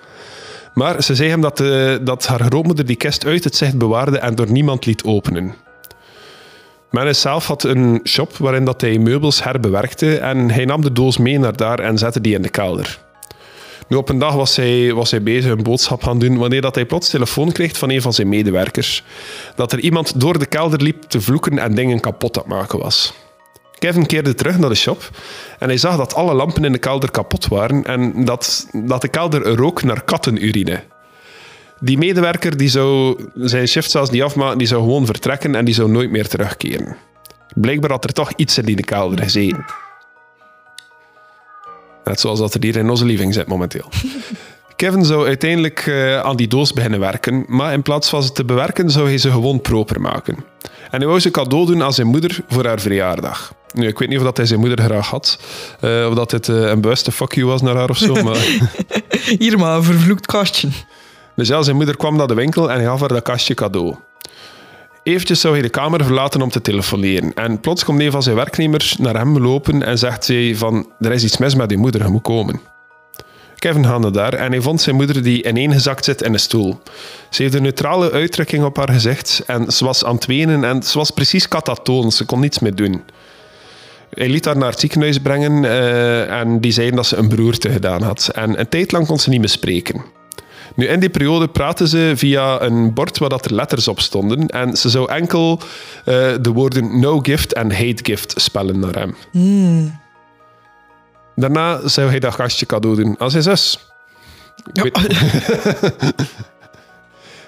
[0.77, 4.17] Maar ze zei hem dat, eh, dat haar grootmoeder die kist uit het zicht bewaarde
[4.17, 5.55] en door niemand liet openen.
[6.91, 11.17] Manis zelf had een shop waarin dat hij meubels herbewerkte en hij nam de doos
[11.17, 12.99] mee naar daar en zette die in de kelder.
[13.87, 16.75] Nu, op een dag was hij, was hij bezig een boodschap gaan doen wanneer dat
[16.75, 19.03] hij plots telefoon kreeg van een van zijn medewerkers.
[19.55, 23.13] Dat er iemand door de kelder liep te vloeken en dingen kapot het maken was.
[23.79, 25.09] Kevin keerde terug naar de shop
[25.59, 29.07] en hij zag dat alle lampen in de kelder kapot waren en dat, dat de
[29.07, 30.83] kelder rook naar kattenurine.
[31.79, 35.73] Die medewerker die zou zijn shift zelfs niet afmaken, die zou gewoon vertrekken en die
[35.73, 36.97] zou nooit meer terugkeren.
[37.53, 39.65] Blijkbaar had er toch iets in die kelder gezeten.
[42.03, 43.89] Net zoals dat er hier in onze living zit momenteel.
[44.77, 48.45] Kevin zou uiteindelijk eh, aan die doos beginnen werken, maar in plaats van ze te
[48.45, 50.35] bewerken, zou hij ze gewoon proper maken.
[50.91, 53.53] En hij wou ze cadeau doen aan zijn moeder voor haar verjaardag.
[53.73, 55.39] Nu, ik weet niet of dat hij zijn moeder graag had,
[55.79, 58.47] eh, of dat het eh, een bewuste fuck you was naar haar of zo, maar...
[59.37, 60.69] Hier maar, een vervloekt kastje.
[61.35, 63.95] Dus ja, zijn moeder kwam naar de winkel en hij gaf haar dat kastje cadeau.
[65.03, 67.33] Eventjes zou hij de kamer verlaten om te telefoneren.
[67.33, 70.91] En plots komt een van zijn werknemers naar hem lopen en zegt zij van...
[70.99, 72.76] Er is iets mis met je moeder, je moet komen.
[73.59, 76.79] Kevin naar daar en hij vond zijn moeder die ineengezakt zit in een stoel.
[77.29, 80.83] Ze heeft een neutrale uitdrukking op haar gezicht en ze was aan het wenen en
[80.83, 82.11] ze was precies katatoon.
[82.11, 83.03] Ze kon niets meer doen.
[84.09, 87.69] Hij liet haar naar het ziekenhuis brengen eh, en die zeiden dat ze een beroerte
[87.69, 88.29] gedaan had.
[88.33, 90.01] En een tijd lang kon ze niet meer spreken.
[90.75, 94.47] Nu, in die periode praten ze via een bord waar er letters op stonden.
[94.47, 95.59] En ze zou enkel
[96.05, 99.15] eh, de woorden no gift en hate gift spellen naar hem.
[101.39, 103.79] Daarna zou hij dat gastje cadeau doen aan zijn zus.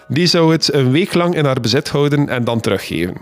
[0.07, 3.15] Die zou het een week lang in haar bezit houden en dan teruggeven.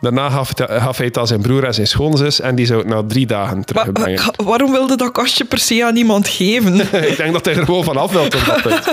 [0.00, 3.02] Daarna gaf, hij het aan zijn broer en zijn schoonzus en die zou het na
[3.06, 4.22] drie dagen terugbrengen.
[4.36, 6.74] wa- waarom wilde dat kastje per se aan iemand geven?
[7.10, 8.88] Ik denk dat hij er gewoon vanaf wil op dat punt.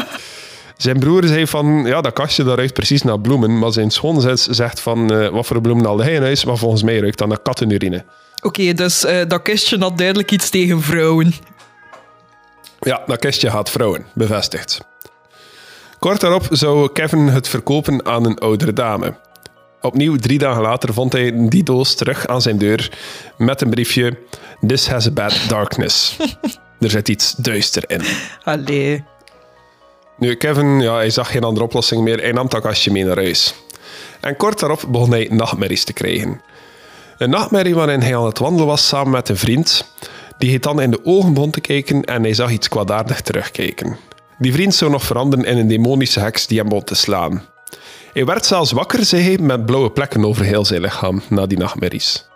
[0.78, 3.60] Zijn broer zei van, ja, dat kastje dat ruikt precies naar bloemen.
[3.60, 6.46] Maar zijn schoonzus zegt van, eh, wat voor bloemen haalde hij in huis?
[6.46, 8.04] Maar volgens mij ruikt dat naar kattenurine.
[8.46, 11.34] Oké, dus eh, dat kistje had duidelijk iets tegen vrouwen.
[12.80, 14.82] Ja, dat kistje had vrouwen, bevestigd.
[16.00, 19.18] Kort daarop zou Kevin het verkopen aan een oudere dame.
[19.82, 22.98] Opnieuw, drie dagen later, vond hij die doos terug aan zijn deur
[23.38, 24.18] met een briefje.
[24.68, 26.18] This has a bad darkness.
[26.80, 28.02] er zit iets duister in.
[28.44, 29.04] Allee.
[30.18, 32.20] Nu, Kevin, ja, hij zag geen andere oplossing meer.
[32.20, 33.56] Hij nam dat kastje mee naar huis.
[34.20, 36.42] En kort daarop begon hij nachtmerries te krijgen.
[37.18, 39.94] Een nachtmerrie waarin hij aan het wandelen was samen met een vriend.
[40.38, 43.98] Die hij dan in de ogen begon te kijken en hij zag iets kwaadaardig terugkijken.
[44.38, 47.44] Die vriend zou nog veranderen in een demonische heks die hem begon te slaan.
[48.14, 51.58] Hij werd zelfs wakker, zei hij, met blauwe plekken over heel zijn lichaam na die
[51.58, 52.28] nachtmerries.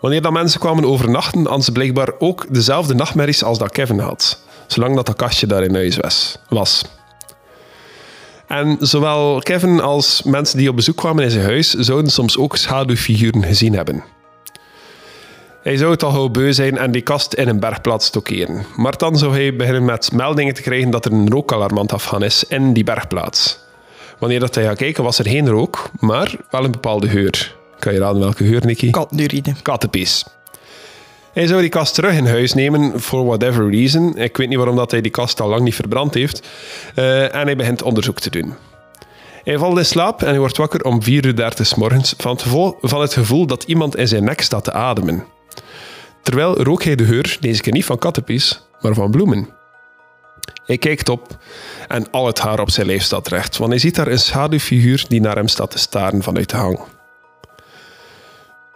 [0.00, 4.42] Wanneer dat mensen kwamen overnachten, hadden ze blijkbaar ook dezelfde nachtmerries als dat Kevin had.
[4.66, 5.98] Zolang dat dat kastje daar in huis
[6.48, 6.84] was.
[8.52, 12.56] En zowel Kevin als mensen die op bezoek kwamen in zijn huis zouden soms ook
[12.56, 14.04] schaduwfiguren gezien hebben.
[15.62, 18.64] Hij zou het al gauw beu zijn en die kast in een bergplaats stockeren.
[18.76, 21.92] Maar dan zou hij beginnen met meldingen te krijgen dat er een rookalarm aan het
[21.92, 23.58] afgaan is in die bergplaats.
[24.18, 27.56] Wanneer dat hij gaat kijken was er geen rook, maar wel een bepaalde geur.
[27.78, 28.90] Kan je raden welke geur, Nicky?
[28.90, 29.54] Kattenurine.
[29.62, 30.24] kattenpies.
[31.32, 34.16] Hij zou die kast terug in huis nemen, for whatever reason.
[34.16, 36.48] Ik weet niet waarom dat hij die kast al lang niet verbrand heeft.
[36.94, 38.54] Eh, en hij begint onderzoek te doen.
[39.44, 42.38] Hij valt in slaap en hij wordt wakker om 4.30 uur s morgens van
[42.80, 45.24] het, het gevoel dat iemand in zijn nek staat te ademen.
[46.22, 49.48] Terwijl rook hij de geur, deze keer niet van kattenpies, maar van bloemen.
[50.66, 51.36] Hij kijkt op
[51.88, 55.04] en al het haar op zijn lijf staat recht, want hij ziet daar een schaduwfiguur
[55.08, 56.80] die naar hem staat te staren vanuit de hang.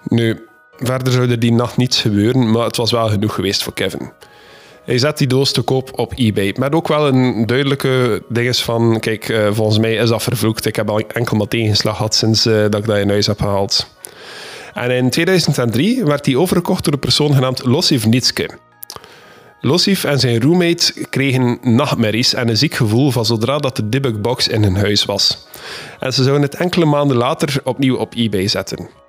[0.09, 0.46] Nu,
[0.79, 4.13] verder zou er die nacht niets gebeuren, maar het was wel genoeg geweest voor Kevin.
[4.85, 6.55] Hij zet die doos te koop op eBay.
[6.59, 9.01] Met ook wel een duidelijke ding van...
[9.01, 10.67] Kijk, uh, volgens mij is dat vervloekt.
[10.67, 13.41] Ik heb al enkel maar tegenslag gehad sinds uh, dat ik dat in huis heb
[13.41, 13.87] gehaald.
[14.75, 18.51] En in 2003 werd hij overgekocht door een persoon genaamd Losif Nitske.
[19.61, 24.49] Losif en zijn roommate kregen nachtmerries en een ziek gevoel van zodra dat de debugbox
[24.49, 25.47] in hun huis was.
[26.01, 29.06] En ze zouden het enkele maanden later opnieuw op eBay zetten.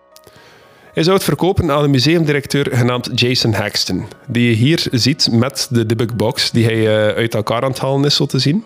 [0.98, 5.68] Hij zou het verkopen aan een museumdirecteur genaamd Jason Haxton, die je hier ziet met
[5.70, 8.66] de debugbox die hij uh, uit elkaar aan het halen is, zo te zien.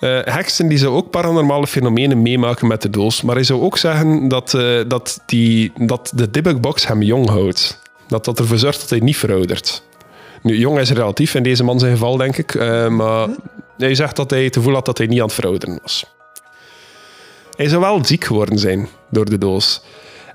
[0.00, 3.78] Uh, Haxton die zou ook paranormale fenomenen meemaken met de doos, maar hij zou ook
[3.78, 7.82] zeggen dat, uh, dat, die, dat de debugbox hem jong houdt.
[8.08, 9.82] Dat dat ervoor zorgt dat hij niet veroudert.
[10.42, 12.54] Nu, jong is relatief in deze man zijn geval, denk ik,
[12.90, 13.28] maar
[13.78, 16.04] hij zegt dat hij het gevoel had dat hij niet aan het verouderen was.
[17.56, 19.82] Hij zou wel ziek geworden zijn door de doos.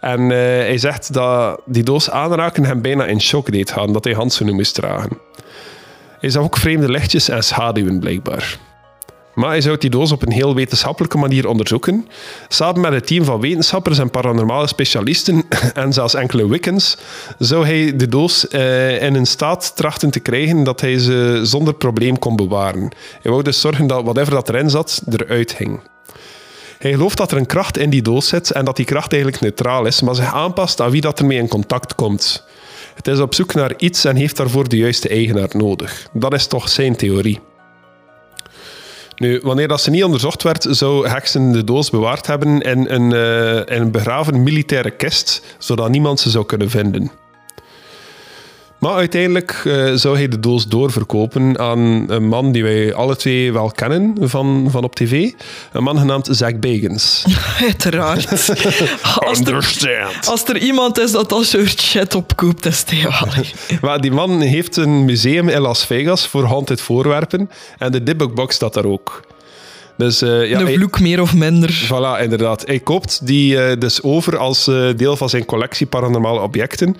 [0.02, 4.04] En uh, hij zegt dat die doos aanraken hem bijna in shock deed gaan, dat
[4.04, 5.18] hij handschoenen moest dragen.
[6.20, 8.58] Hij zag ook vreemde lichtjes en schaduwen, blijkbaar.
[9.40, 12.08] Maar hij zou die doos op een heel wetenschappelijke manier onderzoeken.
[12.48, 15.44] Samen met een team van wetenschappers en paranormale specialisten
[15.74, 16.98] en zelfs enkele Wiccans
[17.38, 21.74] zou hij de doos uh, in een staat trachten te krijgen dat hij ze zonder
[21.74, 22.92] probleem kon bewaren.
[23.22, 25.80] Hij wou dus zorgen dat whatever dat erin zat, eruit ging.
[26.80, 29.42] Hij gelooft dat er een kracht in die doos zit en dat die kracht eigenlijk
[29.42, 32.46] neutraal is, maar zich aanpast aan wie dat ermee in contact komt.
[32.96, 36.08] Het is op zoek naar iets en heeft daarvoor de juiste eigenaar nodig.
[36.14, 37.40] Dat is toch zijn theorie.
[39.16, 43.12] Nu, wanneer dat ze niet onderzocht werd, zou Heksen de doos bewaard hebben in een,
[43.12, 47.12] uh, in een begraven militaire kist, zodat niemand ze zou kunnen vinden.
[48.80, 53.54] Maar uiteindelijk uh, zou hij de doos doorverkopen aan een man die wij alle twee
[53.54, 55.32] wel kennen van, van op tv.
[55.72, 57.26] Een man genaamd Zack Bagans.
[57.68, 58.30] Uiteraard.
[59.28, 63.44] als, er, als er iemand is dat dat soort shit opkoopt, is het wel.
[63.90, 67.50] maar die man heeft een museum in Las Vegas voor haunted voorwerpen.
[67.78, 69.22] En de debugbox staat daar ook.
[70.00, 71.84] Dus, uh, ja, een vloek hij, meer of minder.
[71.86, 72.66] Voilà, inderdaad.
[72.66, 76.96] Hij koopt die uh, dus over als uh, deel van zijn collectie paranormale objecten.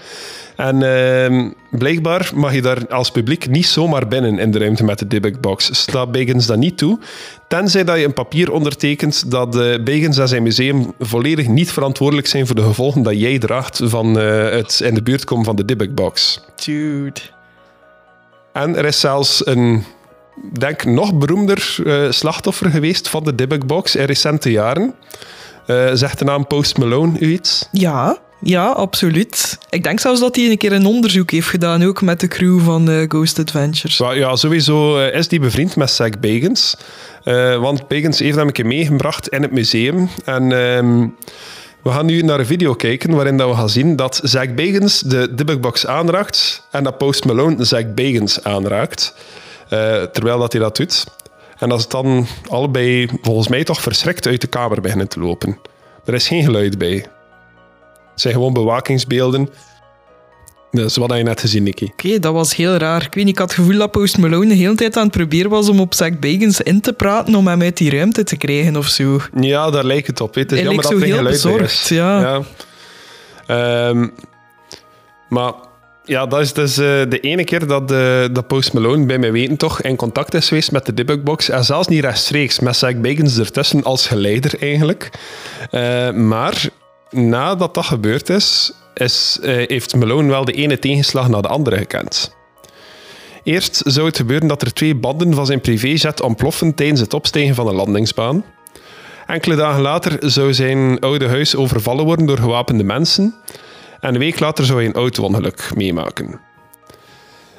[0.56, 5.00] En ehm, blijkbaar mag je daar als publiek niet zomaar binnen in de ruimte met
[5.00, 5.70] de debugbox.
[5.72, 7.00] Staat Bagans dat niet toe.
[7.48, 12.28] Tenzij dat je een papier ondertekent dat uh, Bagans en zijn museum volledig niet verantwoordelijk
[12.28, 15.66] zijn voor de gevolgen dat jij draagt van het in de buurt komen van de
[15.66, 16.42] debugbox.
[16.66, 17.20] Dude.
[18.54, 19.84] En er is zelfs een
[20.52, 24.94] denk nog beroemder uh, slachtoffer geweest van de debugbox in recente jaren.
[25.68, 27.68] Uh, zegt de naam Post Malone u iets?
[27.72, 29.58] Ja, ja, absoluut.
[29.70, 32.60] Ik denk zelfs dat hij een keer een onderzoek heeft gedaan, ook met de crew
[32.60, 33.98] van uh, Ghost Adventures.
[33.98, 36.78] Ja, ja sowieso is die bevriend met Zack Bagans.
[37.60, 40.10] want Bagans heeft hem een keer meegebracht in het museum.
[40.26, 40.52] En...
[40.52, 41.08] Ehm,
[41.84, 45.00] we gaan nu naar een video kijken waarin dat we gaan zien dat Zack Bagans
[45.00, 49.14] de debugbox aanraakt en dat Post Malone Zack Bagans aanraakt.
[49.70, 51.06] Uh, terwijl dat hij dat doet.
[51.58, 55.60] En als het dan allebei volgens mij toch verschrikt uit de kamer beginnen te lopen.
[56.06, 56.96] Er is geen geluid bij.
[58.12, 59.50] Het zijn gewoon bewakingsbeelden.
[60.72, 61.84] Dat is wat je net gezien, Nicky.
[61.84, 63.04] Oké, okay, dat was heel raar.
[63.04, 65.12] Ik weet niet, ik had het gevoel dat Post Malone de hele tijd aan het
[65.12, 68.38] proberen was om op Zack Bagans in te praten om hem uit die ruimte te
[68.38, 69.20] krijgen of zo.
[69.40, 70.36] Ja, daar lijkt het op.
[70.36, 71.90] Het is hij jammer dat er geen geluid bezorgd, is.
[71.90, 72.44] Ja.
[73.48, 73.88] ja.
[73.90, 74.14] Um,
[75.30, 75.54] maar
[76.10, 79.32] ja, dat is dus uh, de ene keer dat, uh, dat Post Malone bij mij
[79.32, 81.50] weten toch in contact is geweest met de debugbox.
[81.50, 85.10] En zelfs niet rechtstreeks, met Zack Bagans ertussen als geleider eigenlijk.
[85.72, 86.70] Uh, maar
[87.10, 92.36] nadat dat gebeurd is, is heeft Malone wel de ene tegenslag naar de andere gekend.
[93.44, 97.56] Eerst zou het gebeuren dat er twee banden van zijn privéjet ontploffen tijdens het opstijgen
[97.56, 98.46] van de landingsbaan.
[99.28, 103.36] Enkele dagen later zou zijn oude huis overvallen worden door gewapende mensen.
[104.00, 106.40] En een week later zou hij een auto-ongeluk meemaken.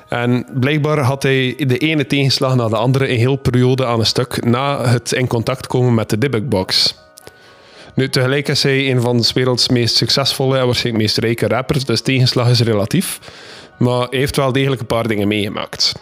[0.08, 4.06] En blijkbaar had hij de ene tegenslag na de andere een heel periode aan een
[4.06, 6.94] stuk na het in contact komen met de debugbox.
[7.94, 11.84] Nu, tegelijk is hij een van de werelds meest succesvolle en waarschijnlijk meest rijke rappers,
[11.84, 13.18] dus tegenslag is relatief.
[13.78, 15.94] Maar hij heeft wel degelijk een paar dingen meegemaakt.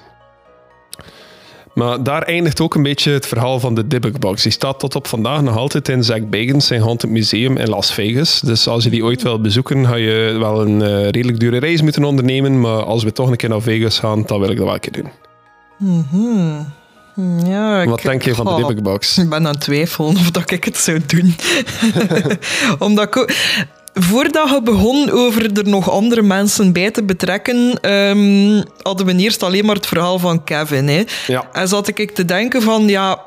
[1.79, 4.43] Maar daar eindigt ook een beetje het verhaal van de debugbox.
[4.43, 7.93] Die staat tot op vandaag nog altijd in Zack Bagans zijn Haunted Museum in Las
[7.93, 8.41] Vegas.
[8.41, 11.83] Dus als je die ooit wil bezoeken, ga je wel een uh, redelijk dure reis
[11.83, 12.61] moeten ondernemen.
[12.61, 14.81] Maar als we toch een keer naar Vegas gaan, dan wil ik dat wel een
[14.81, 15.11] keer doen.
[16.11, 16.67] -hmm.
[17.47, 19.19] Ja, Wat denk je van de Goh, Dibbekbox?
[19.19, 21.35] Ik ben aan het twijfelen of dat ik het zou doen.
[22.89, 23.37] Omdat ik
[24.01, 29.43] Voordat je begon over er nog andere mensen bij te betrekken, ehm, hadden we eerst
[29.43, 30.89] alleen maar het verhaal van Kevin.
[30.89, 31.03] Hè.
[31.27, 31.49] Ja.
[31.53, 33.23] En zat ik te denken van, ja,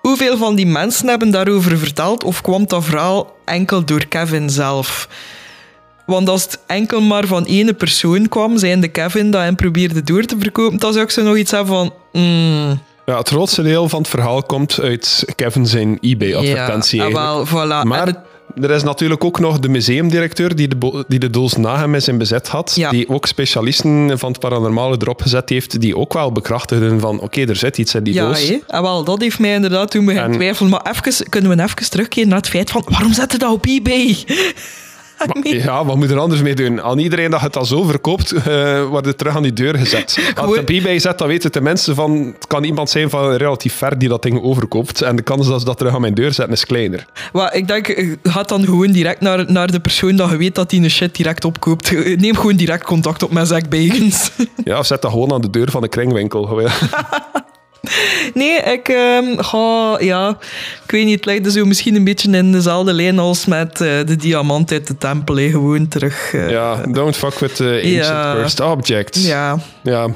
[0.00, 2.24] hoeveel van die mensen hebben daarover verteld?
[2.24, 5.08] Of kwam dat verhaal enkel door Kevin zelf?
[6.06, 10.24] Want als het enkel maar van ene persoon kwam, zijnde Kevin, dat hem probeerde door
[10.24, 11.92] te verkopen, dan zou ik zo nog iets hebben van...
[12.12, 17.00] mm, Ja, het grootste deel van het verhaal komt uit Kevin zijn eBay-advertentie.
[17.02, 17.86] ja, wel, voilà.
[17.86, 18.22] Maar
[18.60, 22.02] er is natuurlijk ook nog de museumdirecteur die de, die de doos na hem in
[22.02, 22.72] zijn bezit had.
[22.74, 22.90] Ja.
[22.90, 25.80] Die ook specialisten van het paranormale erop gezet heeft.
[25.80, 28.48] Die ook wel bekrachtigden van oké, er zit iets in die Ja, doos.
[28.48, 28.58] hé.
[28.66, 30.70] En wel, dat heeft mij inderdaad toen beginnen En- twijfelen.
[30.70, 32.82] Maar even, kunnen we even terugkeren naar het feit van...
[32.88, 34.16] Waarom zet je dat op eBay?
[35.42, 36.82] Ja, wat moet er anders mee doen?
[36.82, 40.18] Aan iedereen dat het al zo verkoopt, eh wordt het terug aan die deur gezet.
[40.34, 42.32] Als het op eBay zet, dan weten de mensen van...
[42.34, 45.02] Het kan iemand zijn van relatief ver die dat ding overkoopt.
[45.02, 47.06] En de kans dat ze dat terug aan mijn deur zetten is kleiner.
[47.32, 50.54] Maar ik denk, je gaat dan gewoon direct naar, naar de persoon dat je weet
[50.54, 51.90] dat die een shit direct opkoopt.
[52.16, 54.30] Neem gewoon direct contact op met Zack Bagans.
[54.64, 56.60] Ja, of zet dat gewoon aan de deur van de kringwinkel.
[58.34, 60.38] Nee, ik ehm, ga, ja,
[60.84, 63.88] ik weet niet, het lijkt zo misschien een beetje in dezelfde lijn als met eh,
[64.06, 65.34] de diamant uit de tempel.
[65.36, 66.34] Gewoon terug.
[66.34, 68.34] eh, Ja, don't fuck with the ancient Ja.
[68.34, 69.26] cursed objects.
[69.26, 69.58] ja.
[69.82, 70.06] Ja,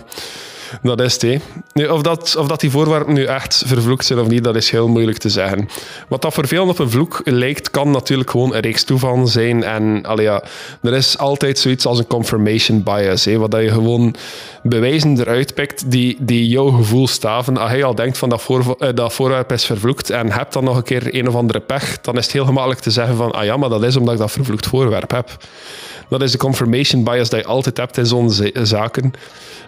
[0.82, 1.40] dat is het.
[1.72, 4.70] Nu, of, dat, of dat die voorwerpen nu echt vervloekt zijn of niet, dat is
[4.70, 5.68] heel moeilijk te zeggen.
[6.08, 9.64] Wat dat voor veel op een vloek lijkt, kan natuurlijk gewoon een reeks toevallen zijn.
[9.64, 10.42] En allee, ja,
[10.82, 13.24] er is altijd zoiets als een confirmation bias.
[13.24, 14.14] Hè, wat dat je gewoon
[14.62, 17.56] bewijzen eruit pikt die, die jouw gevoel staven.
[17.56, 20.64] Als je al denkt van dat, voor, eh, dat voorwerp is vervloekt en hebt dan
[20.64, 23.30] nog een keer een of andere pech, dan is het heel gemakkelijk te zeggen van
[23.30, 25.36] ah ja, maar dat is omdat ik dat vervloekt voorwerp heb.
[26.08, 29.12] Dat is de confirmation bias die je altijd hebt in zo'n za- zaken.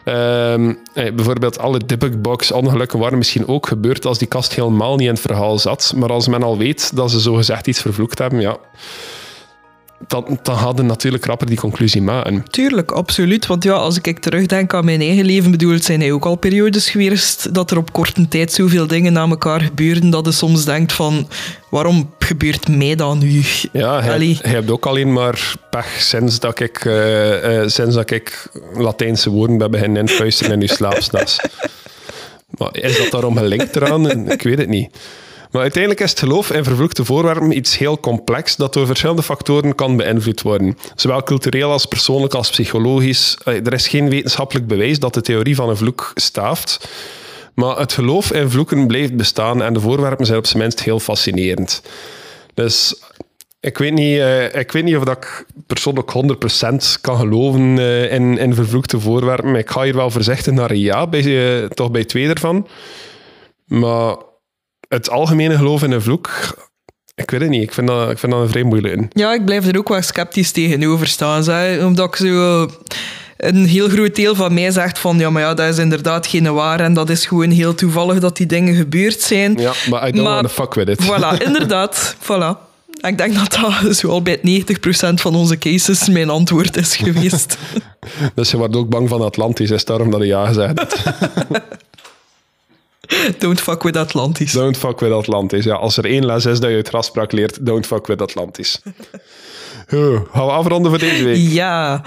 [0.05, 5.07] Ehm, eh, bijvoorbeeld alle debugbox ongelukken waren misschien ook gebeurd als die kast helemaal niet
[5.07, 5.93] in het verhaal zat.
[5.97, 8.57] Maar als men al weet dat ze zogezegd iets vervloekt hebben, ja,
[10.07, 12.45] dan, dan hadden natuurlijk rapper die conclusie maken.
[12.51, 13.47] Tuurlijk, absoluut.
[13.47, 16.37] Want ja, als ik terugdenk aan mijn eigen leven, bedoel, het zijn er ook al
[16.37, 20.65] periodes geweest dat er op korte tijd zoveel dingen na elkaar gebeuren dat je soms
[20.65, 21.29] denkt van,
[21.71, 23.43] waarom gebeurt mij dat nu?
[23.73, 29.31] Ja, hij, hebt ook alleen maar pech sinds dat ik, eh, sinds dat ik Latijnse
[29.31, 31.41] woorden ben beginnen influisteren in uw slaapsnas.
[32.59, 34.31] maar is dat daarom gelinkt eraan?
[34.31, 34.91] Ik weet het niet.
[35.53, 39.75] Maar uiteindelijk is het geloof in vervloekte voorwerpen iets heel complex dat door verschillende factoren
[39.75, 40.79] kan beïnvloed worden.
[40.95, 43.39] Zowel cultureel als persoonlijk als psychologisch.
[43.45, 46.89] Er is geen wetenschappelijk bewijs dat de theorie van een vloek staaft.
[47.55, 51.01] Maar het geloof in vloeken blijft bestaan en de voorwerpen zijn op zijn minst heel
[51.01, 51.83] fascinerend.
[52.55, 52.95] Dus
[53.61, 58.13] ik weet niet, eh, ik weet niet of dat ik persoonlijk 100% kan geloven eh,
[58.13, 59.55] in, in vervloekte voorwerpen.
[59.55, 62.67] Ik ga hier wel voorzichtig naar een ja, bij, eh, toch bij twee ervan.
[63.65, 64.17] Maar
[64.93, 66.31] het algemene geloof in een vloek,
[67.15, 67.63] ik weet het niet.
[67.63, 69.03] Ik vind dat, ik vind dat een vrij moeilijk.
[69.13, 71.45] Ja, ik blijf er ook wel sceptisch tegenover staan.
[71.45, 72.69] Hè, omdat ik zo...
[73.37, 76.55] Een heel groot deel van mij zegt van ja, maar ja, dat is inderdaad geen
[76.55, 79.55] waar en dat is gewoon heel toevallig dat die dingen gebeurd zijn.
[79.59, 81.03] Ja, maar I don't Maar- want to fuck with it.
[81.03, 82.17] Voilà, inderdaad.
[82.23, 82.71] Voilà.
[83.09, 84.41] Ik denk dat dat zoal bij 90%
[85.15, 87.59] van onze cases mijn antwoord is geweest.
[88.35, 91.03] Dus je wordt ook bang van Atlantis, is daarom dat je ja gezegd.
[93.39, 94.53] Don't fuck with Atlantis.
[94.53, 95.65] Don't fuck with Atlantis.
[95.65, 98.79] Ja, als er één les is dat je uit raspraak leert, don't fuck with Atlantis.
[99.89, 101.37] Huh, gaan we afronden voor deze week?
[101.37, 102.03] Ja.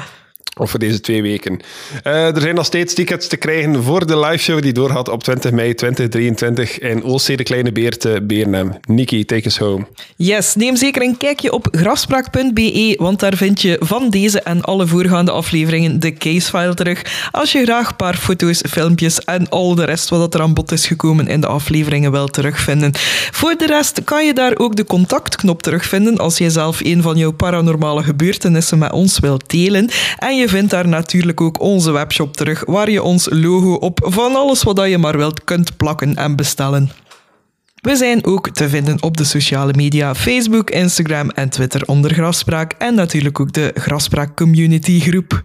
[0.58, 1.60] Of voor deze twee weken.
[2.04, 5.52] Eh, er zijn nog steeds tickets te krijgen voor de liveshow die doorgaat op 20
[5.52, 8.72] mei 2023 in Oostzee de Kleine Beer te Beernem.
[8.88, 9.86] Niki, take us home.
[10.16, 14.88] Yes, neem zeker een kijkje op grafspraak.be, want daar vind je van deze en alle
[14.88, 17.30] voorgaande afleveringen de casefile terug.
[17.32, 20.72] Als je graag een paar foto's, filmpjes en al de rest wat er aan bod
[20.72, 22.92] is gekomen in de afleveringen wil terugvinden.
[23.32, 27.18] Voor de rest kan je daar ook de contactknop terugvinden als je zelf een van
[27.18, 29.90] jouw paranormale gebeurtenissen met ons wilt delen.
[30.18, 34.36] En je vindt daar natuurlijk ook onze webshop terug, waar je ons logo op van
[34.36, 36.92] alles wat je maar wilt kunt plakken en bestellen.
[37.82, 42.74] We zijn ook te vinden op de sociale media Facebook, Instagram en Twitter onder Grafspraak
[42.78, 45.44] en natuurlijk ook de Grafspraak Community groep.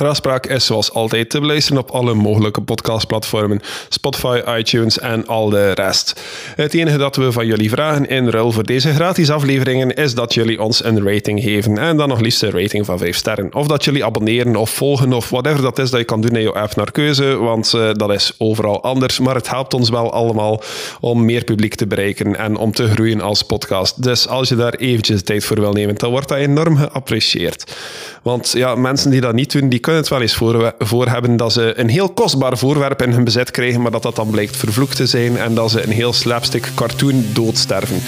[0.00, 5.72] Raspraak is zoals altijd te beluisteren op alle mogelijke podcastplatformen, Spotify, iTunes en al de
[5.72, 6.20] rest.
[6.56, 10.34] Het enige dat we van jullie vragen in ruil voor deze gratis afleveringen is dat
[10.34, 13.54] jullie ons een rating geven en dan nog liefst een rating van 5 sterren.
[13.54, 16.42] Of dat jullie abonneren of volgen of whatever dat is dat je kan doen in
[16.42, 20.12] je app naar keuze, want eh, dat is overal anders, maar het helpt ons wel
[20.12, 20.62] allemaal
[21.00, 24.02] om meer publiek te bereiken en om te groeien als podcast.
[24.02, 27.76] Dus als je daar eventjes tijd voor wil nemen, dan wordt dat enorm geapprecieerd.
[28.22, 31.08] Want ja, mensen die dat niet doen, die kunnen kunnen het wel eens voor, voor
[31.08, 34.30] hebben dat ze een heel kostbaar voorwerp in hun bezit krijgen, maar dat dat dan
[34.30, 38.02] blijkt vervloekt te zijn en dat ze een heel slapstick cartoon doodsterven.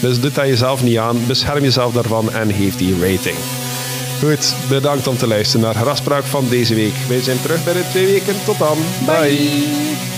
[0.00, 3.36] Dus doe dat jezelf niet aan, bescherm jezelf daarvan en geef die rating.
[4.22, 6.94] Goed, bedankt om te luisteren naar Raspraak van deze week.
[7.08, 8.34] Wij zijn terug binnen twee weken.
[8.44, 8.78] Tot dan.
[9.06, 10.17] Bye.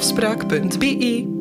[0.00, 1.39] grafspraak.be